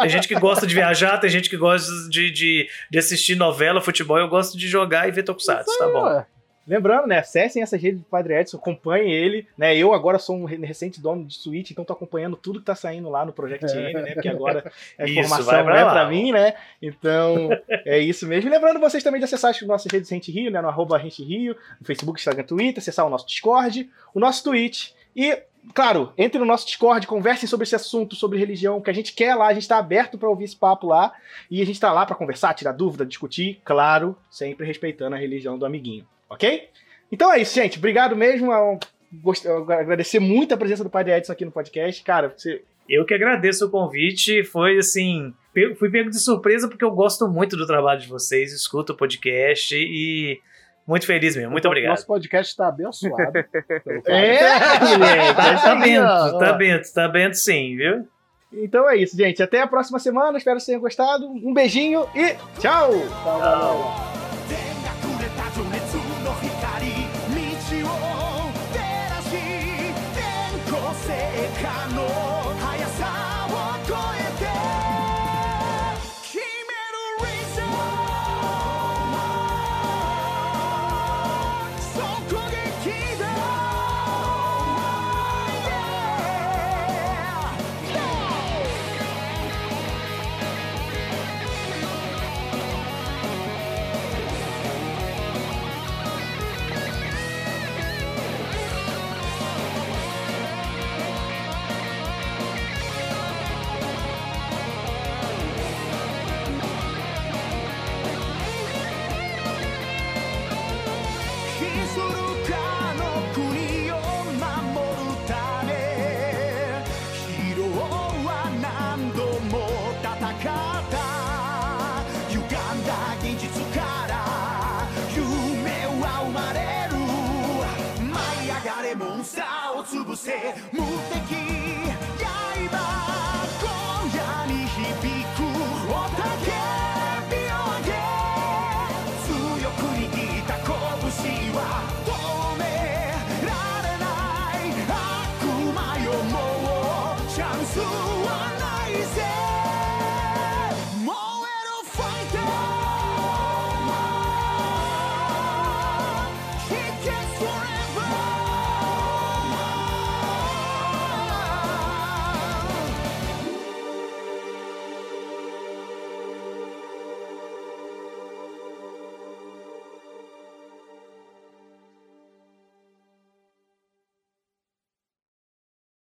[0.00, 3.80] Tem gente que gosta de viajar, tem gente que gosta de, de, de assistir novela,
[3.80, 4.18] futebol.
[4.18, 6.24] Eu gosto de jogar e ver Tokusatsu, tá bom.
[6.66, 7.18] Lembrando, né?
[7.18, 9.76] Acessem essa rede do Padre Edson, acompanhem ele, né?
[9.76, 13.08] Eu agora sou um recente dono de Switch, então tô acompanhando tudo que tá saindo
[13.08, 14.14] lá no Project N, né?
[14.14, 16.54] Porque agora a informação é pra mim, né?
[16.82, 17.50] Então,
[17.84, 18.50] é isso mesmo.
[18.50, 20.60] E lembrando vocês também de acessar as nossas redes Rente Rio, né?
[20.60, 24.90] No arroba Rente Rio, no Facebook, Instagram, Twitter, acessar o nosso Discord, o nosso Twitch
[25.14, 25.38] e
[25.74, 29.34] claro, entre no nosso Discord, conversem sobre esse assunto, sobre religião, que a gente quer
[29.34, 31.12] lá, a gente está aberto para ouvir esse papo lá,
[31.50, 35.58] e a gente está lá para conversar, tirar dúvida, discutir, claro, sempre respeitando a religião
[35.58, 36.68] do amiguinho ok?
[37.10, 37.78] Então é isso, gente.
[37.78, 38.52] Obrigado mesmo.
[38.52, 42.02] Eu agradecer muito a presença do Padre Edson aqui no podcast.
[42.02, 42.62] Cara, você.
[42.88, 44.44] Eu que agradeço o convite.
[44.44, 45.34] Foi assim.
[45.78, 49.74] Fui pego de surpresa porque eu gosto muito do trabalho de vocês, escuto o podcast
[49.74, 50.40] e.
[50.86, 51.90] Muito feliz mesmo, muito obrigado.
[51.90, 53.38] Nosso podcast está abençoado.
[54.06, 58.06] é, moleque, tá bento, tá bento, tá bento sim, viu?
[58.52, 59.42] Então é isso, gente.
[59.42, 60.38] Até a próxima semana.
[60.38, 61.26] Espero que vocês tenham gostado.
[61.26, 62.92] Um beijinho e tchau!
[63.22, 63.40] tchau.
[63.40, 64.25] tchau.